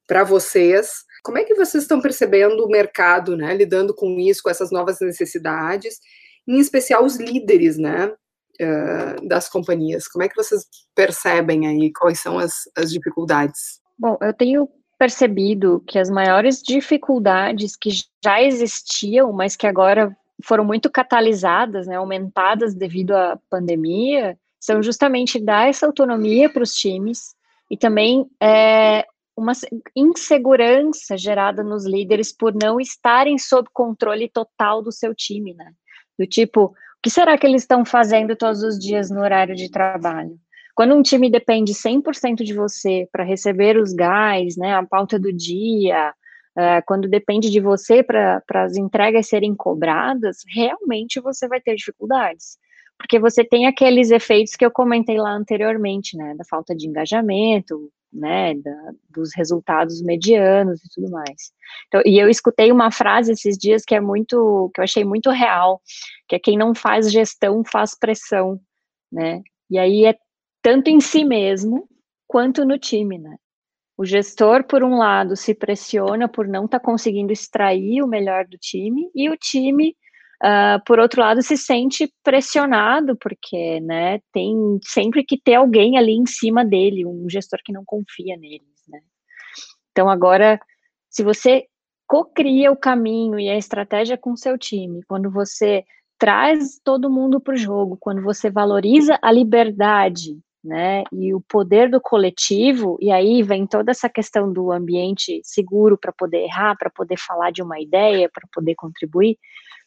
para 0.07 0.23
vocês. 0.23 1.03
Como 1.23 1.37
é 1.37 1.43
que 1.43 1.53
vocês 1.53 1.83
estão 1.83 2.01
percebendo 2.01 2.65
o 2.65 2.69
mercado, 2.69 3.37
né, 3.37 3.53
lidando 3.53 3.93
com 3.93 4.19
isso, 4.19 4.41
com 4.43 4.49
essas 4.49 4.71
novas 4.71 4.99
necessidades, 4.99 5.99
em 6.47 6.59
especial 6.59 7.05
os 7.05 7.17
líderes, 7.17 7.77
né? 7.77 8.11
uh, 8.59 9.27
das 9.27 9.49
companhias? 9.49 10.07
Como 10.07 10.23
é 10.23 10.29
que 10.29 10.35
vocês 10.35 10.65
percebem 10.93 11.67
aí 11.67 11.91
quais 11.93 12.19
são 12.19 12.37
as, 12.37 12.69
as 12.75 12.91
dificuldades? 12.91 13.79
Bom, 13.97 14.17
eu 14.21 14.33
tenho 14.33 14.69
percebido 14.97 15.81
que 15.87 15.97
as 15.97 16.09
maiores 16.09 16.61
dificuldades 16.61 17.75
que 17.75 17.89
já 18.23 18.41
existiam, 18.41 19.31
mas 19.31 19.55
que 19.55 19.65
agora 19.65 20.15
foram 20.43 20.63
muito 20.63 20.89
catalisadas, 20.89 21.87
né, 21.87 21.95
aumentadas 21.95 22.73
devido 22.73 23.15
à 23.15 23.37
pandemia, 23.49 24.37
são 24.59 24.83
justamente 24.83 25.39
dar 25.39 25.69
essa 25.69 25.85
autonomia 25.85 26.49
para 26.49 26.63
os 26.63 26.73
times 26.73 27.33
e 27.71 27.77
também 27.77 28.25
é, 28.41 29.05
uma 29.37 29.53
insegurança 29.95 31.17
gerada 31.17 31.63
nos 31.63 31.85
líderes 31.85 32.35
por 32.35 32.53
não 32.53 32.79
estarem 32.79 33.37
sob 33.37 33.69
controle 33.73 34.27
total 34.27 34.81
do 34.81 34.91
seu 34.91 35.15
time, 35.15 35.53
né? 35.53 35.71
Do 36.17 36.27
tipo, 36.27 36.65
o 36.65 36.73
que 37.01 37.09
será 37.09 37.37
que 37.37 37.47
eles 37.47 37.61
estão 37.61 37.85
fazendo 37.85 38.35
todos 38.35 38.61
os 38.61 38.77
dias 38.77 39.09
no 39.09 39.21
horário 39.21 39.55
de 39.55 39.71
trabalho? 39.71 40.37
Quando 40.75 40.93
um 40.95 41.01
time 41.01 41.29
depende 41.29 41.73
100% 41.73 42.43
de 42.43 42.53
você 42.53 43.07
para 43.11 43.23
receber 43.23 43.77
os 43.77 43.93
gás, 43.93 44.55
né, 44.57 44.75
a 44.75 44.85
pauta 44.85 45.17
do 45.17 45.31
dia, 45.31 46.13
uh, 46.59 46.83
quando 46.85 47.07
depende 47.07 47.49
de 47.49 47.59
você 47.59 48.03
para 48.03 48.43
as 48.55 48.75
entregas 48.75 49.27
serem 49.27 49.55
cobradas, 49.55 50.37
realmente 50.53 51.19
você 51.19 51.47
vai 51.47 51.61
ter 51.61 51.75
dificuldades 51.75 52.57
porque 52.99 53.17
você 53.17 53.45
tem 53.45 53.65
aqueles 53.65 54.11
efeitos 54.11 54.55
que 54.55 54.65
eu 54.65 54.69
comentei 54.69 55.17
lá 55.17 55.31
anteriormente, 55.31 56.17
né, 56.17 56.35
da 56.35 56.43
falta 56.43 56.75
de 56.75 56.85
engajamento, 56.85 57.89
né, 58.11 58.53
da, 58.55 58.91
dos 59.09 59.29
resultados 59.33 60.01
medianos 60.01 60.83
e 60.83 60.89
tudo 60.93 61.09
mais. 61.09 61.53
Então, 61.87 62.01
e 62.05 62.19
eu 62.19 62.27
escutei 62.27 62.71
uma 62.71 62.91
frase 62.91 63.31
esses 63.31 63.57
dias 63.57 63.85
que 63.85 63.95
é 63.95 64.01
muito, 64.01 64.69
que 64.75 64.81
eu 64.81 64.83
achei 64.83 65.05
muito 65.05 65.29
real, 65.29 65.81
que 66.27 66.35
é 66.35 66.39
quem 66.39 66.57
não 66.57 66.75
faz 66.75 67.09
gestão 67.09 67.63
faz 67.63 67.97
pressão, 67.97 68.59
né, 69.09 69.41
e 69.69 69.79
aí 69.79 70.05
é 70.05 70.17
tanto 70.61 70.89
em 70.89 70.99
si 70.99 71.23
mesmo 71.23 71.87
quanto 72.27 72.65
no 72.65 72.77
time, 72.77 73.17
né. 73.17 73.37
O 73.99 74.05
gestor, 74.05 74.63
por 74.63 74.81
um 74.81 74.97
lado, 74.97 75.35
se 75.35 75.53
pressiona 75.53 76.25
por 76.29 76.47
não 76.47 76.63
estar 76.63 76.79
tá 76.79 76.85
conseguindo 76.85 77.33
extrair 77.33 78.01
o 78.01 78.07
melhor 78.07 78.45
do 78.47 78.57
time, 78.57 79.11
e 79.13 79.29
o 79.29 79.35
time 79.35 79.93
Uh, 80.41 80.79
por 80.85 80.99
outro 80.99 81.19
lado, 81.19 81.41
se 81.41 81.57
sente 81.57 82.09
pressionado, 82.23 83.17
porque 83.17 83.81
né, 83.81 84.21
tem 84.31 84.79
sempre 84.85 85.21
que 85.21 85.37
ter 85.37 85.55
alguém 85.55 85.97
ali 85.97 86.13
em 86.13 86.25
cima 86.25 86.63
dele, 86.63 87.05
um 87.05 87.29
gestor 87.29 87.59
que 87.61 87.73
não 87.73 87.83
confia 87.85 88.37
neles. 88.37 88.81
Né? 88.87 89.01
Então, 89.91 90.09
agora, 90.09 90.57
se 91.09 91.23
você 91.23 91.65
cocria 92.07 92.71
o 92.71 92.77
caminho 92.77 93.37
e 93.37 93.49
a 93.49 93.57
estratégia 93.57 94.17
com 94.17 94.33
seu 94.37 94.57
time, 94.57 95.03
quando 95.09 95.29
você 95.29 95.83
traz 96.17 96.79
todo 96.85 97.09
mundo 97.09 97.41
para 97.41 97.55
o 97.55 97.57
jogo, 97.57 97.97
quando 97.99 98.21
você 98.21 98.49
valoriza 98.49 99.19
a 99.21 99.33
liberdade 99.33 100.39
né, 100.63 101.03
e 101.11 101.33
o 101.33 101.41
poder 101.41 101.89
do 101.89 102.01
coletivo, 102.01 102.97
e 102.99 103.11
aí 103.11 103.41
vem 103.41 103.65
toda 103.65 103.91
essa 103.91 104.09
questão 104.09 104.51
do 104.51 104.71
ambiente 104.71 105.39
seguro 105.43 105.97
para 105.97 106.11
poder 106.11 106.43
errar, 106.43 106.75
para 106.77 106.89
poder 106.89 107.17
falar 107.17 107.51
de 107.51 107.61
uma 107.61 107.79
ideia, 107.79 108.29
para 108.33 108.47
poder 108.53 108.75
contribuir, 108.75 109.37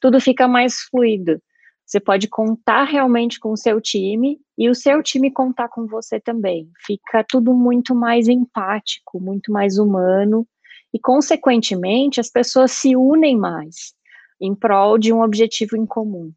tudo 0.00 0.20
fica 0.20 0.48
mais 0.48 0.74
fluido. 0.90 1.40
Você 1.84 2.00
pode 2.00 2.26
contar 2.28 2.84
realmente 2.84 3.38
com 3.38 3.52
o 3.52 3.56
seu 3.56 3.80
time 3.80 4.38
e 4.56 4.70
o 4.70 4.74
seu 4.74 5.02
time 5.02 5.30
contar 5.30 5.68
com 5.68 5.86
você 5.86 6.18
também. 6.18 6.70
Fica 6.86 7.24
tudo 7.28 7.52
muito 7.52 7.94
mais 7.94 8.28
empático, 8.28 9.20
muito 9.20 9.52
mais 9.52 9.78
humano 9.78 10.46
e, 10.94 10.98
consequentemente, 10.98 12.18
as 12.18 12.30
pessoas 12.30 12.72
se 12.72 12.96
unem 12.96 13.36
mais 13.36 13.94
em 14.40 14.54
prol 14.54 14.96
de 14.96 15.12
um 15.12 15.22
objetivo 15.22 15.76
em 15.76 15.84
comum. 15.84 16.32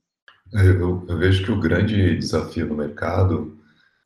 É, 0.54 0.68
eu, 0.68 1.06
eu 1.08 1.18
vejo 1.18 1.44
que 1.44 1.52
o 1.52 1.60
grande 1.60 2.18
desafio 2.18 2.68
no 2.68 2.76
mercado 2.76 3.58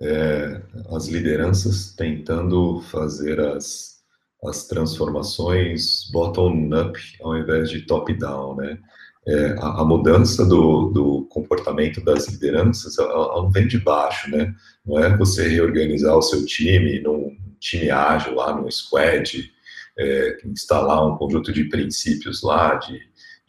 é 0.01 0.61
as 0.91 1.07
lideranças 1.07 1.93
tentando 1.95 2.81
fazer 2.83 3.39
as, 3.39 3.99
as 4.45 4.67
transformações 4.67 6.09
bottom-up 6.11 6.99
ao 7.21 7.37
invés 7.37 7.69
de 7.69 7.81
top-down, 7.85 8.55
né? 8.55 8.79
é, 9.27 9.55
a, 9.59 9.81
a, 9.81 9.85
mudança 9.85 10.45
do, 10.45 10.89
do, 10.89 11.27
comportamento 11.29 12.03
das 12.03 12.27
lideranças, 12.27 12.97
ela, 12.97 13.11
ela, 13.11 13.51
vem 13.51 13.67
de 13.67 13.79
baixo, 13.79 14.29
né? 14.31 14.53
Não 14.85 14.99
é 14.99 15.15
você 15.15 15.47
reorganizar 15.47 16.15
o 16.17 16.21
seu 16.21 16.45
time 16.45 16.99
num 16.99 17.37
time 17.59 17.91
ágil 17.91 18.35
lá, 18.35 18.55
num 18.55 18.69
squad, 18.71 19.51
é, 19.97 20.37
instalar 20.45 21.05
um 21.05 21.17
conjunto 21.17 21.51
de 21.51 21.65
princípios 21.65 22.41
lá, 22.41 22.75
de, 22.75 22.99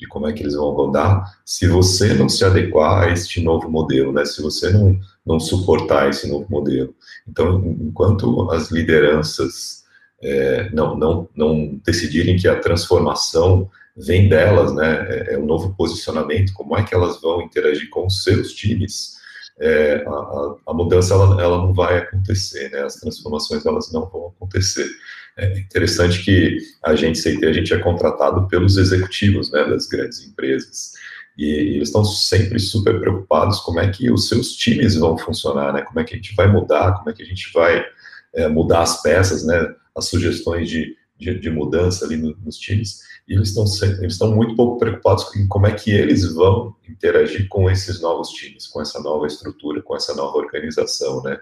de 0.00 0.08
como 0.08 0.26
é 0.26 0.32
que 0.32 0.42
eles 0.42 0.54
vão 0.54 0.70
rodar, 0.70 1.38
se 1.44 1.68
você 1.68 2.14
não 2.14 2.28
se 2.28 2.42
adequar 2.42 3.02
a 3.02 3.12
este 3.12 3.42
novo 3.42 3.70
modelo, 3.70 4.12
né? 4.12 4.24
Se 4.24 4.40
você 4.40 4.70
não, 4.70 4.98
não 5.26 5.38
suportar 5.38 6.08
esse 6.08 6.26
novo 6.26 6.46
modelo. 6.48 6.94
Então, 7.28 7.62
enquanto 7.78 8.50
as 8.50 8.70
lideranças 8.70 9.84
é, 10.22 10.70
não, 10.70 10.96
não, 10.96 11.28
não 11.36 11.80
decidirem 11.84 12.38
que 12.38 12.48
a 12.48 12.58
transformação 12.58 13.70
vem 13.94 14.26
delas, 14.28 14.74
né? 14.74 15.06
É, 15.08 15.34
é 15.34 15.38
um 15.38 15.44
novo 15.44 15.74
posicionamento, 15.76 16.54
como 16.54 16.76
é 16.76 16.82
que 16.82 16.94
elas 16.94 17.20
vão 17.20 17.42
interagir 17.42 17.90
com 17.90 18.06
os 18.06 18.22
seus 18.24 18.54
times. 18.54 19.20
É, 19.60 20.02
a, 20.06 20.54
a, 20.68 20.72
mudança 20.72 21.12
ela, 21.12 21.42
ela 21.42 21.58
não 21.58 21.74
vai 21.74 21.98
acontecer, 21.98 22.70
né? 22.70 22.80
As 22.82 22.94
transformações 22.94 23.66
elas 23.66 23.92
não 23.92 24.08
vão 24.08 24.32
acontecer. 24.34 24.88
É 25.40 25.58
interessante 25.58 26.22
que 26.22 26.58
a 26.84 26.94
gente 26.94 27.20
CT, 27.20 27.46
a 27.46 27.52
gente 27.52 27.72
é 27.72 27.78
contratado 27.78 28.46
pelos 28.46 28.76
executivos, 28.76 29.50
né, 29.50 29.64
das 29.64 29.86
grandes 29.86 30.22
empresas. 30.26 30.92
E, 31.38 31.76
eles 31.76 31.88
estão 31.88 32.04
sempre 32.04 32.58
super 32.58 33.00
preocupados 33.00 33.60
como 33.60 33.80
é 33.80 33.88
que 33.88 34.10
os 34.10 34.28
seus 34.28 34.52
times 34.52 34.96
vão 34.96 35.16
funcionar, 35.16 35.72
né? 35.72 35.80
Como 35.82 35.98
é 35.98 36.04
que 36.04 36.12
a 36.14 36.16
gente 36.16 36.34
vai 36.34 36.46
mudar, 36.46 36.92
como 36.98 37.08
é 37.08 37.12
que 37.14 37.22
a 37.22 37.26
gente 37.26 37.50
vai 37.54 37.82
é, 38.34 38.48
mudar 38.48 38.82
as 38.82 39.00
peças, 39.00 39.46
né? 39.46 39.74
As 39.96 40.06
sugestões 40.06 40.68
de, 40.68 40.94
de, 41.18 41.38
de 41.38 41.50
mudança 41.50 42.04
ali 42.04 42.18
no, 42.18 42.36
nos 42.44 42.58
times 42.58 43.00
e 43.26 43.34
eles 43.34 43.48
estão 43.48 43.64
eles 44.00 44.12
estão 44.14 44.34
muito 44.34 44.56
pouco 44.56 44.78
preocupados 44.78 45.24
com 45.24 45.46
como 45.46 45.66
é 45.66 45.72
que 45.72 45.92
eles 45.92 46.34
vão 46.34 46.74
interagir 46.88 47.48
com 47.48 47.70
esses 47.70 48.00
novos 48.00 48.30
times, 48.30 48.66
com 48.66 48.82
essa 48.82 49.00
nova 49.00 49.26
estrutura, 49.26 49.80
com 49.80 49.96
essa 49.96 50.14
nova 50.14 50.36
organização, 50.36 51.22
né? 51.22 51.38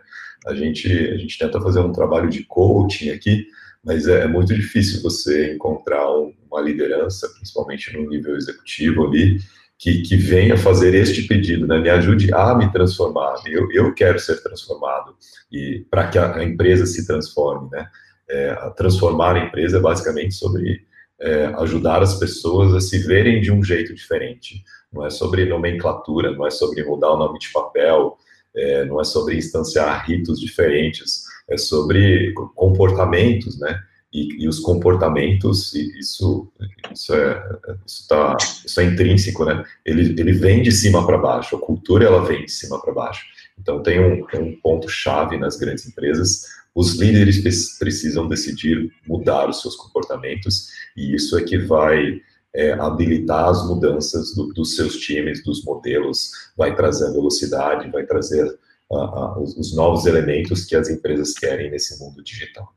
A 0.47 0.55
gente 0.55 0.87
a 0.87 1.17
gente 1.17 1.39
tenta 1.39 1.61
fazer 1.61 1.81
um 1.81 1.93
trabalho 1.93 2.29
de 2.29 2.45
coaching 2.45 3.11
aqui, 3.11 3.47
mas 3.89 4.07
é, 4.07 4.25
é 4.25 4.29
muito 4.29 4.55
difícil 4.55 5.01
você 5.01 5.55
encontrar 5.55 6.07
um, 6.13 6.35
uma 6.51 6.61
liderança, 6.61 7.27
principalmente 7.31 7.91
no 7.97 8.07
nível 8.07 8.37
executivo 8.37 9.07
ali, 9.07 9.39
que, 9.79 10.03
que 10.03 10.15
venha 10.15 10.59
fazer 10.59 10.95
este 10.95 11.23
pedido, 11.23 11.67
né? 11.67 11.79
Me 11.79 11.89
ajude 11.89 12.33
a 12.35 12.55
me 12.55 12.71
transformar. 12.71 13.37
Eu, 13.47 13.73
eu 13.73 13.95
quero 13.95 14.19
ser 14.19 14.43
transformado 14.43 15.17
e 15.51 15.87
para 15.91 16.09
que 16.09 16.19
a, 16.19 16.37
a, 16.37 16.45
empresa 16.45 16.85
se 16.85 17.07
transforme, 17.07 17.71
né? 17.71 17.89
É, 18.29 18.55
transformar 18.77 19.37
a 19.37 19.47
empresa 19.47 19.79
é 19.79 19.81
basicamente 19.81 20.35
sobre 20.35 20.83
é, 21.19 21.47
ajudar 21.57 22.03
as 22.03 22.19
pessoas 22.19 22.75
a 22.75 22.81
se 22.81 22.99
verem 22.99 23.41
de 23.41 23.51
um 23.51 23.65
jeito 23.65 23.95
diferente. 23.95 24.63
Não 24.93 25.07
é 25.07 25.09
sobre 25.09 25.47
nomenclatura, 25.47 26.33
não 26.33 26.47
é 26.47 26.51
sobre 26.51 26.85
mudar 26.85 27.13
o 27.13 27.17
nome 27.17 27.39
de 27.39 27.51
papel, 27.51 28.19
é, 28.55 28.85
não 28.85 29.01
é 29.01 29.05
sobre 29.05 29.39
instanciar 29.39 30.05
ritos 30.07 30.39
diferentes, 30.39 31.28
é 31.49 31.57
sobre 31.57 32.33
comportamentos, 32.55 33.59
né? 33.59 33.81
E, 34.13 34.45
e 34.45 34.49
os 34.49 34.59
comportamentos, 34.59 35.75
isso, 35.75 36.51
isso 36.93 37.15
é, 37.15 37.59
isso, 37.87 38.09
tá, 38.09 38.37
isso 38.65 38.81
é 38.81 38.85
intrínseco, 38.85 39.45
né? 39.45 39.63
Ele, 39.85 40.19
ele 40.19 40.33
vem 40.33 40.63
de 40.63 40.73
cima 40.73 41.07
para 41.07 41.19
baixo, 41.19 41.57
a 41.57 41.61
cultura 41.61 42.07
ela 42.07 42.25
vem 42.25 42.45
de 42.45 42.51
cima 42.51 42.81
para 42.81 42.93
baixo. 42.93 43.27
Então 43.59 43.83
tem 43.83 44.01
um, 44.01 44.25
tem 44.27 44.41
um 44.41 44.61
ponto 44.61 44.89
chave 44.89 45.37
nas 45.37 45.57
grandes 45.57 45.87
empresas 45.87 46.59
os 46.79 46.95
líderes 46.95 47.77
precisam 47.77 48.29
decidir 48.29 48.93
mudar 49.05 49.49
os 49.49 49.61
seus 49.61 49.75
comportamentos 49.75 50.69
e 50.97 51.13
isso 51.13 51.37
é 51.37 51.43
que 51.43 51.59
vai 51.59 52.21
é, 52.55 52.73
habilitar 52.73 53.49
as 53.49 53.67
mudanças 53.67 54.33
do, 54.33 54.53
dos 54.53 54.77
seus 54.77 54.97
times, 54.97 55.43
dos 55.43 55.65
modelos, 55.65 56.31
vai 56.57 56.77
trazer 56.77 57.11
velocidade, 57.11 57.91
vai 57.91 58.07
trazer 58.07 58.57
uh, 58.91 59.41
os, 59.43 59.57
os 59.57 59.75
novos 59.75 60.07
elementos 60.07 60.65
que 60.65 60.77
as 60.77 60.89
empresas 60.89 61.33
querem 61.35 61.71
nesse 61.71 61.99
mundo 61.99 62.23
digital. 62.23 62.73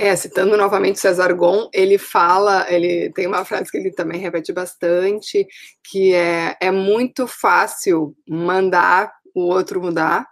É, 0.00 0.14
citando 0.14 0.56
novamente 0.56 1.00
César 1.00 1.32
Gon, 1.32 1.68
ele 1.74 1.98
fala, 1.98 2.72
ele 2.72 3.10
tem 3.10 3.26
uma 3.26 3.44
frase 3.44 3.68
que 3.68 3.76
ele 3.76 3.90
também 3.90 4.20
repete 4.20 4.52
bastante, 4.52 5.44
que 5.82 6.14
é, 6.14 6.56
é 6.60 6.70
muito 6.70 7.26
fácil 7.26 8.16
mandar 8.28 9.12
o 9.34 9.40
outro 9.40 9.80
mudar 9.80 10.24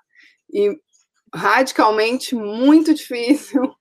e 0.52 0.72
radicalmente 1.34 2.36
muito 2.36 2.94
difícil 2.94 3.74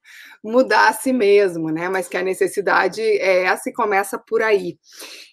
mudar 0.44 0.90
a 0.90 0.94
si 0.94 1.14
mesmo, 1.14 1.70
né? 1.70 1.88
Mas 1.88 2.08
que 2.08 2.18
a 2.18 2.24
necessidade 2.24 3.02
é 3.02 3.44
essa 3.44 3.70
e 3.70 3.74
começa 3.74 4.18
por 4.18 4.42
aí. 4.42 4.80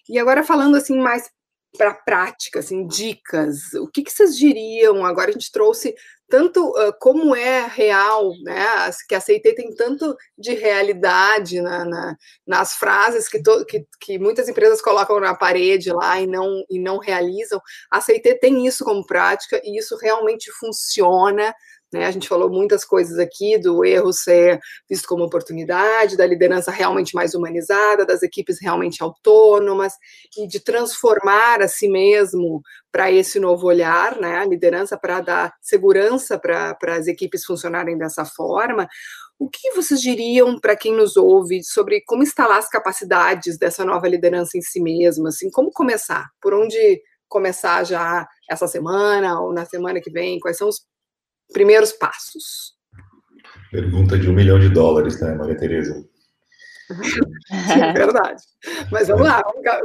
E 0.07 0.19
agora 0.19 0.43
falando 0.43 0.75
assim 0.75 0.99
mais 0.99 1.31
para 1.77 1.89
a 1.89 1.95
prática, 1.95 2.59
assim, 2.59 2.85
dicas, 2.85 3.73
o 3.73 3.87
que, 3.87 4.03
que 4.03 4.11
vocês 4.11 4.37
diriam? 4.37 5.05
Agora 5.05 5.29
a 5.29 5.33
gente 5.33 5.51
trouxe 5.51 5.95
tanto 6.29 6.69
uh, 6.69 6.93
como 6.99 7.35
é 7.35 7.67
real, 7.67 8.31
né? 8.43 8.65
Que 9.07 9.15
a 9.15 9.19
CIT 9.19 9.53
tem 9.53 9.75
tanto 9.75 10.15
de 10.37 10.53
realidade 10.53 11.61
na, 11.61 11.85
na, 11.85 12.17
nas 12.45 12.73
frases 12.73 13.27
que, 13.27 13.41
to, 13.41 13.65
que, 13.65 13.85
que, 13.99 14.17
muitas 14.17 14.47
empresas 14.49 14.81
colocam 14.81 15.19
na 15.19 15.35
parede 15.35 15.91
lá 15.91 16.19
e 16.19 16.25
não, 16.25 16.63
e 16.69 16.79
não 16.79 16.97
realizam. 16.97 17.61
A 17.91 18.01
CIT 18.01 18.39
tem 18.39 18.65
isso 18.65 18.83
como 18.83 19.05
prática 19.05 19.61
e 19.63 19.77
isso 19.77 19.95
realmente 19.97 20.51
funciona. 20.53 21.53
Né? 21.93 22.05
A 22.05 22.11
gente 22.11 22.27
falou 22.27 22.49
muitas 22.49 22.83
coisas 22.83 23.19
aqui 23.19 23.57
do 23.57 23.85
erro 23.85 24.11
ser 24.11 24.59
visto 24.89 25.07
como 25.07 25.23
oportunidade, 25.23 26.17
da 26.17 26.25
liderança 26.25 26.71
realmente 26.71 27.15
mais 27.15 27.33
humanizada, 27.35 28.05
das 28.05 28.23
equipes 28.23 28.57
realmente 28.61 29.03
autônomas 29.03 29.93
e 30.37 30.47
de 30.47 30.59
transformar 30.59 31.61
a 31.61 31.67
si 31.67 31.87
mesmo 31.87 32.61
para 32.91 33.11
esse 33.11 33.39
novo 33.39 33.67
olhar, 33.67 34.19
né? 34.19 34.37
A 34.37 34.45
liderança 34.45 34.97
para 34.97 35.21
dar 35.21 35.53
segurança 35.61 36.37
para 36.39 36.75
as 36.95 37.07
equipes 37.07 37.45
funcionarem 37.45 37.97
dessa 37.97 38.25
forma. 38.25 38.87
O 39.39 39.49
que 39.49 39.71
vocês 39.71 39.99
diriam 39.99 40.59
para 40.59 40.75
quem 40.75 40.93
nos 40.95 41.17
ouve 41.17 41.63
sobre 41.63 42.01
como 42.05 42.23
instalar 42.23 42.59
as 42.59 42.69
capacidades 42.69 43.57
dessa 43.57 43.83
nova 43.83 44.07
liderança 44.07 44.57
em 44.57 44.61
si 44.61 44.79
mesma? 44.81 45.29
Assim, 45.29 45.49
como 45.49 45.71
começar? 45.71 46.29
Por 46.41 46.53
onde 46.53 47.01
começar 47.27 47.83
já 47.83 48.27
essa 48.49 48.67
semana 48.67 49.41
ou 49.41 49.51
na 49.51 49.65
semana 49.65 49.99
que 49.99 50.11
vem? 50.11 50.39
Quais 50.39 50.57
são 50.57 50.69
os 50.69 50.85
primeiros 51.51 51.91
passos? 51.91 52.73
Pergunta 53.71 54.17
de 54.17 54.29
um 54.29 54.33
milhão 54.33 54.59
de 54.59 54.69
dólares, 54.69 55.19
né, 55.19 55.33
Maria 55.35 55.57
Tereza? 55.57 56.05
é 57.49 57.93
verdade. 57.93 58.43
Mas 58.91 59.07
vamos 59.07 59.23
lá, 59.23 59.41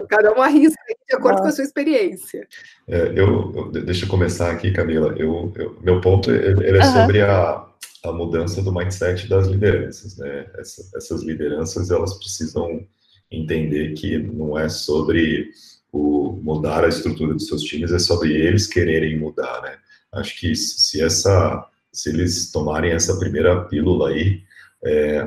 cada 0.09 0.33
um 0.33 0.43
arrisca 0.43 0.81
de 1.09 1.17
acordo 1.17 1.41
com 1.41 1.49
a 1.49 1.53
sua 1.53 1.65
experiência. 1.65 2.47
É, 2.87 3.13
eu, 3.15 3.53
eu, 3.55 3.71
deixa 3.71 4.05
eu 4.05 4.09
começar 4.09 4.51
aqui, 4.51 4.73
Camila. 4.73 5.15
Eu, 5.17 5.53
eu 5.57 5.79
meu 5.81 6.01
ponto 6.01 6.31
ele 6.31 6.79
é 6.79 6.85
uhum. 6.85 6.93
sobre 6.93 7.23
a, 7.23 7.67
a 8.05 8.13
mudança 8.13 8.63
do 8.63 8.75
mindset 8.75 9.29
das 9.29 9.47
lideranças. 9.47 10.17
Né? 10.19 10.47
Essa, 10.59 10.83
essas 10.97 11.23
lideranças 11.23 11.91
elas 11.91 12.15
precisam 12.19 12.87
entender 13.31 13.95
que 13.95 14.19
não 14.19 14.59
é 14.59 14.69
sobre 14.69 15.51
o 15.93 16.33
mudar 16.43 16.85
a 16.85 16.89
estrutura 16.89 17.35
dos 17.35 17.47
seus 17.47 17.63
times, 17.63 17.93
é 17.93 17.99
sobre 17.99 18.33
eles 18.33 18.67
quererem 18.67 19.19
mudar, 19.19 19.63
né? 19.63 19.79
Acho 20.13 20.39
que 20.39 20.55
se 20.55 21.03
essa, 21.03 21.67
se 21.93 22.11
eles 22.11 22.51
tomarem 22.51 22.93
essa 22.93 23.19
primeira 23.19 23.65
pílula 23.65 24.11
aí, 24.11 24.43
é, 24.85 25.27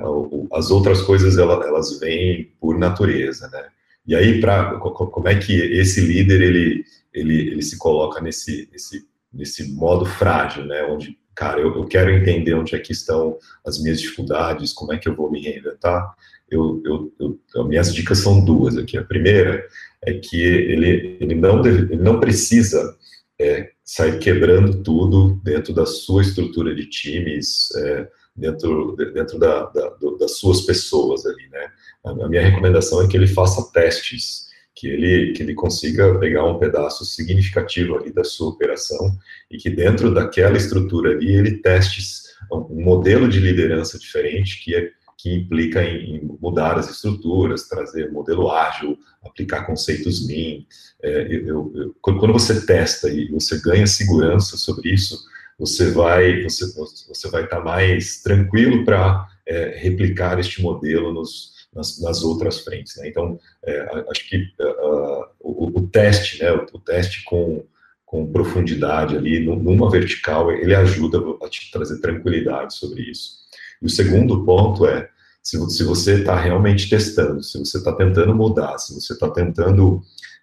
as 0.53 0.71
outras 0.71 1.01
coisas 1.01 1.37
elas, 1.37 1.65
elas 1.65 1.99
vêm 1.99 2.51
por 2.59 2.77
natureza, 2.77 3.49
né? 3.49 3.67
E 4.05 4.15
aí, 4.15 4.41
para 4.41 4.79
como 4.79 5.27
é 5.27 5.35
que 5.35 5.53
esse 5.53 6.01
líder 6.01 6.41
ele, 6.41 6.83
ele, 7.13 7.51
ele 7.51 7.61
se 7.61 7.77
coloca 7.77 8.19
nesse, 8.19 8.67
nesse, 8.71 9.05
nesse 9.31 9.71
modo 9.73 10.05
frágil, 10.05 10.65
né? 10.65 10.83
Onde, 10.83 11.17
cara, 11.35 11.59
eu, 11.59 11.75
eu 11.75 11.85
quero 11.85 12.09
entender 12.11 12.55
onde 12.55 12.75
é 12.75 12.79
que 12.79 12.91
estão 12.91 13.37
as 13.65 13.81
minhas 13.81 14.01
dificuldades, 14.01 14.73
como 14.73 14.93
é 14.93 14.97
que 14.97 15.07
eu 15.07 15.15
vou 15.15 15.29
me 15.29 15.41
reinventar. 15.41 16.15
Eu, 16.49 16.81
eu, 16.83 17.13
eu, 17.55 17.65
minhas 17.65 17.93
dicas 17.93 18.17
são 18.19 18.43
duas 18.43 18.77
aqui. 18.77 18.97
A 18.97 19.03
primeira 19.03 19.65
é 20.03 20.13
que 20.13 20.41
ele, 20.41 21.17
ele, 21.21 21.35
não, 21.35 21.61
deve, 21.61 21.93
ele 21.93 22.01
não 22.01 22.19
precisa 22.19 22.97
é, 23.39 23.69
sair 23.91 24.19
quebrando 24.19 24.81
tudo 24.81 25.41
dentro 25.43 25.73
da 25.73 25.85
sua 25.85 26.21
estrutura 26.21 26.73
de 26.73 26.85
times, 26.85 27.75
é, 27.75 28.07
dentro, 28.33 28.95
dentro 28.95 29.37
da, 29.37 29.65
da, 29.65 29.93
das 30.17 30.37
suas 30.37 30.61
pessoas 30.61 31.25
ali, 31.25 31.45
né? 31.49 31.69
A 32.05 32.29
minha 32.29 32.41
recomendação 32.41 33.03
é 33.03 33.07
que 33.09 33.17
ele 33.17 33.27
faça 33.27 33.69
testes, 33.73 34.47
que 34.73 34.87
ele, 34.87 35.33
que 35.33 35.43
ele 35.43 35.53
consiga 35.53 36.17
pegar 36.19 36.45
um 36.45 36.57
pedaço 36.57 37.03
significativo 37.03 37.97
ali 37.97 38.13
da 38.13 38.23
sua 38.23 38.51
operação 38.51 39.13
e 39.51 39.57
que 39.57 39.69
dentro 39.69 40.13
daquela 40.13 40.55
estrutura 40.55 41.11
ali 41.11 41.35
ele 41.35 41.57
teste 41.57 42.01
um 42.49 42.81
modelo 42.81 43.27
de 43.27 43.41
liderança 43.41 43.99
diferente 43.99 44.63
que 44.63 44.73
é 44.73 44.89
que 45.21 45.33
implica 45.33 45.83
em, 45.83 46.19
mudar 46.41 46.79
as 46.79 46.89
estruturas, 46.89 47.67
trazer 47.67 48.11
modelo 48.11 48.49
ágil, 48.49 48.97
aplicar 49.23 49.65
conceitos 49.65 50.27
Lean. 50.27 50.63
É, 51.03 51.27
eu, 51.29 51.71
eu, 51.75 51.95
quando 52.01 52.33
você 52.33 52.65
testa 52.65 53.07
e 53.07 53.27
você 53.27 53.61
ganha 53.61 53.85
segurança 53.85 54.57
sobre 54.57 54.89
isso, 54.91 55.23
você 55.59 55.91
vai 55.91 56.41
você, 56.41 56.65
você 57.07 57.29
vai 57.29 57.43
estar 57.43 57.59
mais 57.59 58.21
tranquilo 58.23 58.83
para 58.83 59.27
é, 59.45 59.77
replicar 59.77 60.39
este 60.39 60.59
modelo 60.59 61.13
nos, 61.13 61.67
nas, 61.71 62.01
nas 62.01 62.23
outras 62.23 62.61
frentes. 62.61 62.97
Né? 62.97 63.09
Então, 63.09 63.39
é, 63.63 64.03
acho 64.09 64.27
que 64.27 64.37
uh, 64.37 65.25
o, 65.39 65.79
o, 65.79 65.87
teste, 65.87 66.41
né, 66.41 66.51
o, 66.51 66.65
o, 66.73 66.79
teste 66.79 67.23
com, 67.25 67.63
com 68.05 68.31
profundidade 68.31 69.15
ali, 69.15 69.39
numa 69.39 69.89
vertical, 69.89 70.51
ele 70.51 70.73
ajuda 70.73 71.19
a 71.43 71.47
te 71.47 71.69
trazer 71.69 71.99
tranquilidade 71.99 72.73
sobre 72.73 73.03
isso. 73.03 73.41
E 73.81 73.85
o 73.85 73.89
segundo 73.89 74.43
ponto 74.43 74.85
é, 74.87 75.09
se, 75.41 75.57
se 75.69 75.83
você 75.83 76.19
está 76.19 76.39
realmente 76.39 76.89
testando, 76.89 77.41
se 77.41 77.57
você 77.57 77.77
está 77.77 77.93
tentando 77.93 78.35
mudar, 78.35 78.77
se 78.77 78.93
você 78.93 79.13
está 79.13 79.29
tentando 79.29 80.01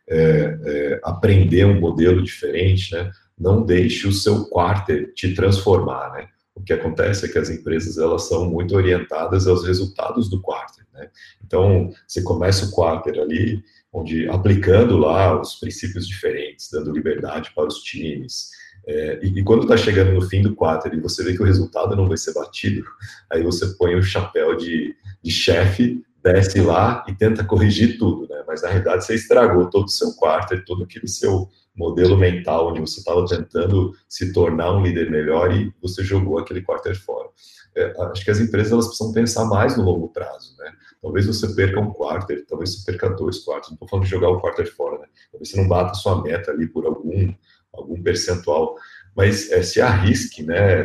é, 0.09 0.59
é, 0.65 1.01
aprender 1.05 1.65
um 1.65 1.81
modelo 1.81 2.23
diferente, 2.23 2.93
né, 2.95 3.11
não 3.39 3.65
deixe 3.65 4.09
o 4.09 4.13
seu 4.13 4.47
quarter 4.47 5.13
te 5.15 5.35
transformar, 5.35 6.13
né? 6.13 6.29
O 6.55 6.61
que 6.61 6.73
acontece 6.73 7.25
é 7.25 7.29
que 7.29 7.39
as 7.39 7.49
empresas 7.51 7.99
elas 7.99 8.27
são 8.27 8.51
muito 8.51 8.75
orientadas 8.75 9.47
aos 9.47 9.65
resultados 9.65 10.29
do 10.29 10.43
quarter, 10.43 10.85
né? 10.93 11.09
Então, 11.47 11.93
você 12.07 12.21
começa 12.21 12.67
o 12.67 12.73
quarter 12.73 13.21
ali, 13.21 13.63
onde 13.93 14.29
aplicando 14.29 14.97
lá 14.97 15.41
os 15.41 15.55
princípios 15.55 16.09
diferentes, 16.09 16.69
dando 16.71 16.91
liberdade 16.91 17.53
para 17.55 17.69
os 17.69 17.79
times, 17.83 18.51
é, 18.87 19.21
e, 19.23 19.39
e, 19.39 19.45
quando 19.45 19.63
está 19.63 19.77
chegando 19.77 20.13
no 20.13 20.23
fim 20.23 20.43
do 20.43 20.55
quarto 20.55 20.89
e 20.89 21.01
você 21.01 21.23
vê 21.23 21.35
que 21.35 21.43
o 21.43 21.47
resultado 21.47 21.95
não 21.95 22.09
vai 22.09 22.17
ser 22.17 22.33
batido, 22.33 22.85
aí 23.31 23.43
você 23.43 23.67
põe 23.79 23.95
o 23.95 24.03
chapéu 24.03 24.57
de, 24.57 24.95
de 25.23 25.31
chefe, 25.31 26.03
desce 26.23 26.61
lá 26.61 27.05
e 27.07 27.15
tenta 27.15 27.45
corrigir 27.45 27.99
tudo, 27.99 28.27
né? 28.29 28.43
Mas 28.47 28.63
na 28.63 28.69
realidade 28.69 29.05
você 29.05 29.15
estragou 29.15 29.69
todo 29.69 29.87
o 29.87 29.91
seu 29.91 30.13
quarto, 30.15 30.59
todo 30.65 30.85
aquele 30.85 31.07
seu 31.07 31.49
modelo 31.77 32.17
mental 32.17 32.71
onde 32.71 32.81
você 32.81 32.99
estava 32.99 33.25
tentando 33.25 33.93
se 34.09 34.33
tornar 34.33 34.73
um 34.73 34.83
líder 34.83 35.11
melhor 35.11 35.55
e 35.55 35.73
você 35.81 36.03
jogou 36.03 36.39
aquele 36.39 36.61
quarter 36.61 36.97
fora. 36.99 37.29
É, 37.77 37.95
acho 38.11 38.25
que 38.25 38.31
as 38.31 38.41
empresas 38.41 38.73
elas 38.73 38.87
precisam 38.89 39.13
pensar 39.13 39.45
mais 39.45 39.77
no 39.77 39.85
longo 39.85 40.09
prazo, 40.09 40.57
né? 40.59 40.73
Talvez 41.01 41.27
você 41.27 41.47
perca 41.55 41.79
um 41.79 41.93
quarter, 41.93 42.45
talvez 42.47 42.75
você 42.75 42.85
perca 42.85 43.09
dois 43.11 43.39
quartos. 43.39 43.71
Não 43.71 43.75
estou 43.75 43.89
falando 43.89 44.05
de 44.05 44.11
jogar 44.11 44.31
o 44.31 44.41
quarter 44.41 44.67
fora, 44.75 44.99
né? 44.99 45.07
Talvez 45.31 45.51
você 45.51 45.61
não 45.61 45.69
bata 45.69 45.93
a 45.93 45.95
sua 45.95 46.21
meta 46.21 46.51
ali 46.51 46.67
por 46.67 46.85
algum 46.85 47.33
algum 47.73 48.03
percentual, 48.03 48.77
mas 49.17 49.51
é, 49.51 49.63
se 49.63 49.81
arrisque, 49.81 50.43
né? 50.43 50.85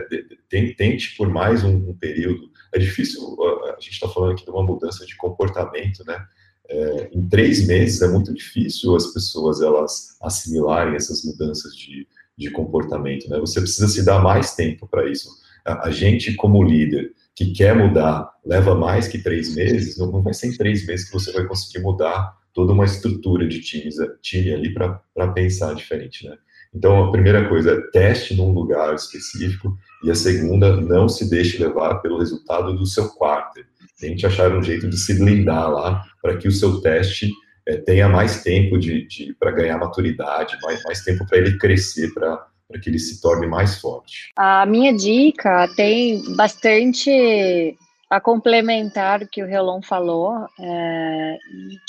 Tente 0.49 1.15
por 1.15 1.29
mais 1.29 1.63
um, 1.63 1.75
um 1.89 1.95
período. 1.95 2.49
É 2.73 2.79
difícil, 2.79 3.21
a 3.65 3.79
gente 3.79 3.93
está 3.93 4.09
falando 4.09 4.33
aqui 4.33 4.43
de 4.43 4.49
uma 4.51 4.63
mudança 4.63 5.05
de 5.05 5.15
comportamento, 5.15 6.03
né? 6.05 6.25
É, 6.69 7.09
em 7.13 7.27
três 7.27 7.67
meses 7.67 8.01
é 8.01 8.07
muito 8.07 8.33
difícil 8.33 8.95
as 8.95 9.07
pessoas 9.07 9.61
elas 9.61 10.17
assimilarem 10.21 10.95
essas 10.95 11.23
mudanças 11.23 11.75
de, 11.75 12.07
de 12.37 12.49
comportamento, 12.49 13.29
né? 13.29 13.39
Você 13.39 13.59
precisa 13.59 13.87
se 13.87 14.03
dar 14.03 14.21
mais 14.21 14.55
tempo 14.55 14.87
para 14.87 15.09
isso. 15.09 15.29
A, 15.65 15.87
a, 15.87 15.91
gente, 15.91 16.33
como 16.35 16.63
líder, 16.63 17.13
que 17.35 17.51
quer 17.51 17.75
mudar, 17.75 18.31
leva 18.45 18.75
mais 18.75 19.07
que 19.07 19.21
três 19.21 19.53
meses, 19.55 19.97
não, 19.97 20.11
não 20.11 20.21
vai 20.21 20.33
ser 20.33 20.47
em 20.47 20.57
três 20.57 20.85
meses 20.85 21.05
que 21.05 21.13
você 21.13 21.31
vai 21.31 21.45
conseguir 21.45 21.83
mudar 21.83 22.35
toda 22.53 22.73
uma 22.73 22.85
estrutura 22.85 23.47
de 23.47 23.59
times, 23.61 23.95
time 24.21 24.53
ali 24.53 24.73
para 24.73 25.27
pensar 25.33 25.73
diferente, 25.75 26.27
né? 26.27 26.37
Então, 26.75 27.05
a 27.05 27.12
primeira 27.12 27.47
coisa 27.47 27.71
é 27.71 27.81
teste 27.91 28.36
num 28.36 28.51
lugar 28.51 28.93
específico, 28.95 29.77
e 30.03 30.09
a 30.12 30.15
segunda, 30.15 30.75
não 30.81 31.07
se 31.07 31.29
deixe 31.29 31.62
levar 31.62 31.95
pelo 31.95 32.19
resultado 32.19 32.73
do 32.73 32.86
seu 32.86 33.09
quarto. 33.09 33.62
Tente 33.99 34.25
achar 34.25 34.51
um 34.51 34.62
jeito 34.62 34.89
de 34.89 34.97
se 34.97 35.17
blindar 35.17 35.71
lá, 35.71 36.03
para 36.21 36.36
que 36.38 36.47
o 36.47 36.51
seu 36.51 36.81
teste 36.81 37.31
é, 37.65 37.77
tenha 37.77 38.09
mais 38.09 38.43
tempo 38.43 38.77
de, 38.77 39.07
de 39.07 39.33
para 39.39 39.51
ganhar 39.51 39.77
maturidade, 39.77 40.57
mais, 40.62 40.83
mais 40.83 41.03
tempo 41.03 41.25
para 41.25 41.38
ele 41.38 41.57
crescer, 41.57 42.13
para 42.13 42.45
que 42.81 42.89
ele 42.89 42.99
se 42.99 43.21
torne 43.21 43.47
mais 43.47 43.79
forte. 43.79 44.31
A 44.36 44.65
minha 44.65 44.93
dica 44.93 45.67
tem 45.75 46.21
bastante 46.36 47.77
a 48.13 48.21
complementar 48.21 49.23
o 49.23 49.28
que 49.28 49.41
o 49.41 49.47
Relon 49.47 49.82
falou, 49.82 50.45
é, 50.60 51.38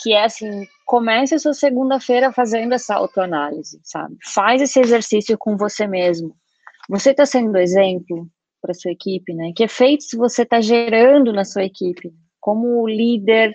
que 0.01 0.15
é 0.15 0.25
assim, 0.25 0.67
comece 0.87 1.35
a 1.35 1.39
sua 1.39 1.53
segunda-feira 1.53 2.33
fazendo 2.33 2.73
essa 2.73 2.95
autoanálise, 2.95 3.79
sabe? 3.85 4.17
Faz 4.25 4.63
esse 4.63 4.81
exercício 4.81 5.37
com 5.37 5.55
você 5.55 5.87
mesmo. 5.87 6.35
Você 6.89 7.11
está 7.11 7.27
sendo 7.27 7.59
exemplo 7.59 8.27
para 8.63 8.73
sua 8.73 8.91
equipe, 8.91 9.35
né? 9.35 9.53
Que 9.55 9.65
efeitos 9.65 10.09
você 10.15 10.45
está 10.45 10.63
gerando 10.63 11.31
na 11.31 11.45
sua 11.45 11.65
equipe? 11.65 12.11
Como 12.41 12.89
líder, 12.89 13.55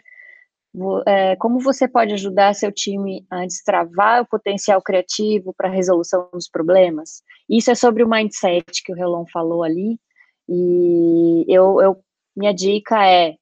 é, 1.08 1.36
como 1.38 1.60
você 1.60 1.88
pode 1.88 2.14
ajudar 2.14 2.54
seu 2.54 2.72
time 2.72 3.26
a 3.32 3.48
destravar 3.48 4.22
o 4.22 4.28
potencial 4.28 4.80
criativo 4.80 5.56
para 5.58 5.70
a 5.70 5.74
resolução 5.74 6.30
dos 6.32 6.48
problemas? 6.48 7.24
Isso 7.50 7.72
é 7.72 7.76
sobre 7.76 8.04
o 8.04 8.08
mindset 8.08 8.84
que 8.84 8.92
o 8.92 8.96
Relon 8.96 9.26
falou 9.26 9.64
ali. 9.64 10.00
E 10.48 11.46
eu, 11.48 11.82
eu 11.82 12.04
minha 12.40 12.54
dica 12.54 13.06
é, 13.06 13.36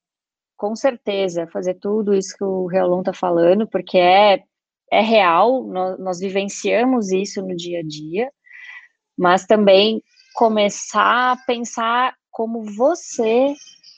com 0.57 0.75
certeza, 0.75 1.47
fazer 1.47 1.75
tudo 1.75 2.13
isso 2.13 2.35
que 2.35 2.43
o 2.43 2.65
Realon 2.65 2.99
está 2.99 3.13
falando, 3.13 3.67
porque 3.67 3.97
é 3.97 4.43
é 4.91 5.01
real, 5.01 5.63
nós, 5.65 5.99
nós 5.99 6.19
vivenciamos 6.19 7.11
isso 7.11 7.41
no 7.41 7.55
dia 7.55 7.79
a 7.79 7.83
dia, 7.83 8.31
mas 9.17 9.45
também 9.45 10.01
começar 10.33 11.33
a 11.33 11.37
pensar 11.45 12.15
como 12.31 12.63
você 12.63 13.53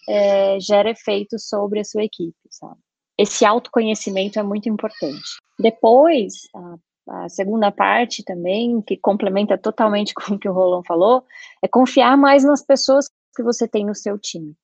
é, 0.08 0.60
gera 0.60 0.90
efeito 0.90 1.38
sobre 1.38 1.80
a 1.80 1.84
sua 1.84 2.04
equipe, 2.04 2.38
sabe? 2.50 2.80
Esse 3.18 3.46
autoconhecimento 3.46 4.40
é 4.40 4.44
muito 4.44 4.70
importante. 4.70 5.38
Depois, 5.60 6.48
a, 6.56 7.26
a 7.26 7.30
segunda 7.30 7.70
parte 7.72 8.24
também, 8.24 8.82
que 8.82 8.98
complementa 8.98 9.58
totalmente 9.58 10.14
com 10.16 10.36
o 10.36 10.40
que 10.40 10.48
o 10.48 10.54
Roland 10.54 10.88
falou, 10.88 11.24
é 11.62 11.68
confiar 11.68 12.18
mais 12.18 12.44
nas 12.44 12.64
pessoas 12.64 13.10
que 13.36 13.44
você 13.44 13.68
tem 13.68 13.86
no 13.86 13.94
seu 13.94 14.18
time. 14.18 14.56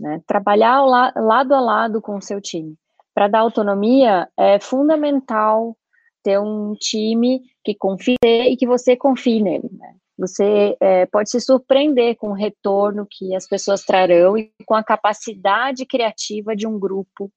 Né? 0.00 0.22
Trabalhar 0.26 0.80
la, 0.80 1.12
lado 1.14 1.54
a 1.54 1.60
lado 1.60 2.00
com 2.00 2.16
o 2.16 2.22
seu 2.22 2.40
time. 2.40 2.74
Para 3.14 3.28
dar 3.28 3.40
autonomia, 3.40 4.28
é 4.36 4.58
fundamental 4.58 5.76
ter 6.22 6.40
um 6.40 6.74
time 6.74 7.42
que 7.62 7.74
confie 7.74 8.16
e 8.22 8.56
que 8.56 8.66
você 8.66 8.96
confie 8.96 9.42
nele. 9.42 9.68
Né? 9.70 9.94
Você 10.18 10.76
é, 10.80 11.06
pode 11.06 11.30
se 11.30 11.40
surpreender 11.40 12.16
com 12.16 12.30
o 12.30 12.34
retorno 12.34 13.06
que 13.08 13.34
as 13.34 13.46
pessoas 13.46 13.84
trarão 13.84 14.38
e 14.38 14.50
com 14.66 14.74
a 14.74 14.82
capacidade 14.82 15.84
criativa 15.84 16.56
de 16.56 16.66
um 16.66 16.78
grupo 16.78 17.30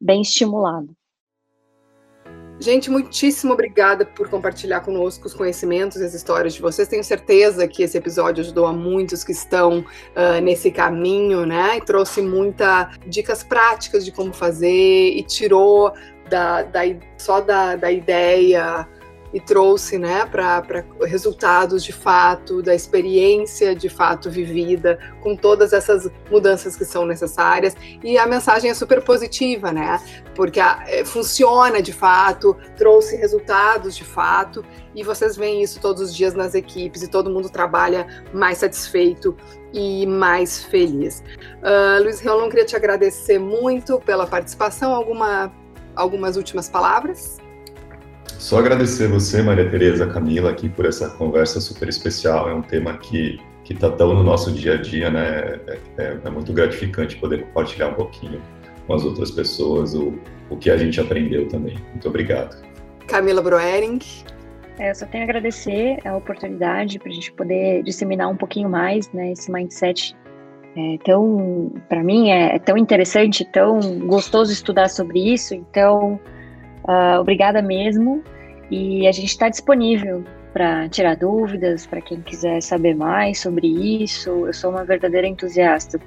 bem 0.00 0.22
estimulado. 0.22 0.94
Gente, 2.60 2.90
muitíssimo 2.90 3.54
obrigada 3.54 4.04
por 4.04 4.28
compartilhar 4.28 4.80
conosco 4.80 5.26
os 5.26 5.32
conhecimentos 5.32 5.98
e 5.98 6.04
as 6.04 6.12
histórias 6.12 6.52
de 6.52 6.60
vocês. 6.60 6.86
Tenho 6.86 7.02
certeza 7.02 7.66
que 7.66 7.82
esse 7.82 7.96
episódio 7.96 8.42
ajudou 8.42 8.66
a 8.66 8.72
muitos 8.72 9.24
que 9.24 9.32
estão 9.32 9.78
uh, 9.78 10.40
nesse 10.42 10.70
caminho, 10.70 11.46
né? 11.46 11.78
E 11.78 11.80
trouxe 11.80 12.20
muitas 12.20 12.98
dicas 13.06 13.42
práticas 13.42 14.04
de 14.04 14.12
como 14.12 14.34
fazer 14.34 14.68
e 14.68 15.22
tirou 15.22 15.94
da, 16.28 16.62
da 16.62 16.80
só 17.16 17.40
da, 17.40 17.76
da 17.76 17.90
ideia 17.90 18.86
e 19.32 19.40
trouxe 19.40 19.98
né, 19.98 20.26
para 20.26 20.84
resultados 21.02 21.84
de 21.84 21.92
fato, 21.92 22.62
da 22.62 22.74
experiência 22.74 23.74
de 23.74 23.88
fato 23.88 24.30
vivida, 24.30 24.98
com 25.22 25.36
todas 25.36 25.72
essas 25.72 26.10
mudanças 26.30 26.76
que 26.76 26.84
são 26.84 27.06
necessárias. 27.06 27.76
E 28.02 28.18
a 28.18 28.26
mensagem 28.26 28.70
é 28.70 28.74
super 28.74 29.02
positiva, 29.02 29.72
né? 29.72 30.00
Porque 30.34 30.58
a, 30.58 30.82
é, 30.86 31.04
funciona 31.04 31.80
de 31.80 31.92
fato, 31.92 32.56
trouxe 32.76 33.16
resultados 33.16 33.96
de 33.96 34.04
fato, 34.04 34.64
e 34.94 35.04
vocês 35.04 35.36
veem 35.36 35.62
isso 35.62 35.80
todos 35.80 36.02
os 36.02 36.14
dias 36.14 36.34
nas 36.34 36.54
equipes, 36.54 37.02
e 37.02 37.08
todo 37.08 37.30
mundo 37.30 37.48
trabalha 37.48 38.06
mais 38.32 38.58
satisfeito 38.58 39.36
e 39.72 40.06
mais 40.06 40.64
feliz. 40.64 41.22
Uh, 41.62 42.02
Luiz 42.02 42.20
Reolon, 42.20 42.48
queria 42.48 42.64
te 42.64 42.74
agradecer 42.74 43.38
muito 43.38 44.00
pela 44.00 44.26
participação. 44.26 44.92
Alguma, 44.92 45.52
algumas 45.94 46.36
últimas 46.36 46.68
palavras? 46.68 47.38
Só 48.38 48.58
agradecer 48.58 49.08
você, 49.08 49.42
Maria 49.42 49.68
Tereza, 49.68 50.06
Camila, 50.06 50.50
aqui 50.50 50.68
por 50.68 50.86
essa 50.86 51.10
conversa 51.10 51.60
super 51.60 51.88
especial. 51.88 52.48
É 52.48 52.54
um 52.54 52.62
tema 52.62 52.96
que 52.98 53.40
que 53.70 53.74
está 53.74 53.88
tão 53.88 54.12
no 54.14 54.24
nosso 54.24 54.50
dia 54.52 54.74
a 54.74 54.76
dia, 54.78 55.10
né? 55.10 55.60
É, 55.68 55.78
é, 55.98 56.18
é, 56.24 56.30
muito 56.30 56.52
gratificante 56.52 57.16
poder 57.18 57.44
compartilhar 57.44 57.88
um 57.88 57.94
pouquinho 57.94 58.42
com 58.84 58.94
as 58.94 59.04
outras 59.04 59.30
pessoas 59.30 59.94
o, 59.94 60.18
o 60.48 60.56
que 60.56 60.70
a 60.70 60.76
gente 60.76 61.00
aprendeu 61.00 61.46
também. 61.46 61.78
Muito 61.90 62.08
obrigado. 62.08 62.60
Camila 63.06 63.40
Broering. 63.40 64.00
É, 64.76 64.90
eu 64.90 64.94
só 64.96 65.06
tenho 65.06 65.22
a 65.22 65.26
agradecer 65.26 65.98
a 66.04 66.16
oportunidade 66.16 66.98
para 66.98 67.10
a 67.10 67.14
gente 67.14 67.32
poder 67.32 67.84
disseminar 67.84 68.28
um 68.28 68.36
pouquinho 68.36 68.68
mais 68.68 69.08
né, 69.12 69.30
esse 69.30 69.52
mindset 69.52 70.16
é 70.76 70.98
tão, 71.04 71.72
para 71.88 72.02
mim, 72.02 72.30
é, 72.30 72.56
é 72.56 72.58
tão 72.58 72.76
interessante, 72.76 73.44
tão 73.44 73.80
gostoso 74.06 74.52
estudar 74.52 74.88
sobre 74.88 75.32
isso. 75.32 75.54
Então, 75.54 76.20
Uh, 76.90 77.20
obrigada 77.20 77.62
mesmo. 77.62 78.24
E 78.68 79.06
a 79.06 79.12
gente 79.12 79.28
está 79.28 79.48
disponível 79.48 80.24
para 80.52 80.88
tirar 80.88 81.16
dúvidas, 81.16 81.86
para 81.86 82.00
quem 82.00 82.20
quiser 82.20 82.60
saber 82.60 82.94
mais 82.94 83.38
sobre 83.38 83.68
isso. 83.68 84.46
Eu 84.46 84.52
sou 84.52 84.70
uma 84.70 84.84
verdadeira 84.84 85.26
entusiasta 85.26 86.00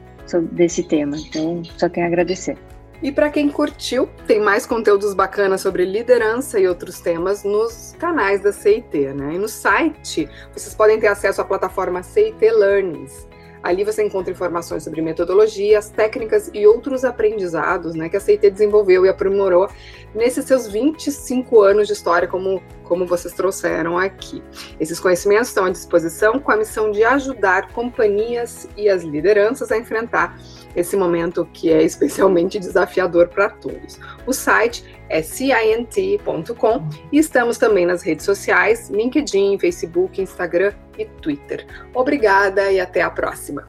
desse 0.52 0.84
tema, 0.84 1.18
então 1.18 1.64
só 1.78 1.88
tenho 1.88 2.06
a 2.06 2.10
agradecer. 2.10 2.58
E 3.02 3.12
para 3.12 3.30
quem 3.30 3.50
curtiu, 3.50 4.10
tem 4.26 4.40
mais 4.40 4.66
conteúdos 4.66 5.14
bacanas 5.14 5.60
sobre 5.60 5.84
liderança 5.84 6.58
e 6.58 6.68
outros 6.68 7.02
temas 7.02 7.44
nos 7.44 7.94
canais 8.00 8.42
da 8.42 8.54
CIT, 8.54 8.98
né? 9.14 9.34
E 9.34 9.38
no 9.38 9.50
site 9.50 10.30
vocês 10.54 10.74
podem 10.74 11.00
ter 11.00 11.08
acesso 11.08 11.42
à 11.42 11.46
plataforma 11.46 12.02
CIT 12.02 12.40
Learnings. 12.50 13.28
Ali 13.64 13.86
você 13.86 14.04
encontra 14.04 14.30
informações 14.30 14.84
sobre 14.84 15.02
metodologias, 15.02 15.90
técnicas 15.90 16.52
e 16.54 16.68
outros 16.68 17.06
aprendizados 17.06 17.96
né, 17.96 18.10
que 18.10 18.18
a 18.18 18.20
CIT 18.20 18.50
desenvolveu 18.50 19.06
e 19.06 19.10
aprimorou 19.10 19.70
nesses 20.14 20.44
seus 20.44 20.68
25 20.68 21.62
anos 21.62 21.88
de 21.88 21.94
história, 21.94 22.28
como, 22.28 22.62
como 22.84 23.06
vocês 23.06 23.34
trouxeram 23.34 23.98
aqui. 23.98 24.44
Esses 24.82 25.00
conhecimentos 25.00 25.48
estão 25.48 25.64
à 25.64 25.70
disposição 25.70 26.40
com 26.40 26.52
a 26.52 26.58
missão 26.58 26.92
de 26.92 27.06
ajudar 27.06 27.72
companhias 27.72 28.68
e 28.76 28.90
as 28.90 29.04
lideranças 29.04 29.72
a 29.72 29.78
enfrentar 29.78 30.38
esse 30.76 30.98
momento 30.98 31.48
que 31.54 31.72
é 31.72 31.82
especialmente 31.84 32.60
desafiador 32.60 33.30
para 33.30 33.50
todos. 33.50 33.98
O 34.28 34.34
site 34.34 34.84
é 35.08 35.22
cint.com 35.22 36.90
e 37.12 37.18
estamos 37.18 37.58
também 37.58 37.86
nas 37.86 38.02
redes 38.02 38.26
sociais, 38.26 38.90
LinkedIn, 38.90 39.58
Facebook, 39.58 40.22
Instagram 40.22 40.74
e 40.98 41.06
Twitter. 41.06 41.66
Obrigada 41.94 42.72
e 42.72 42.80
até 42.80 43.02
a 43.02 43.10
próxima. 43.10 43.66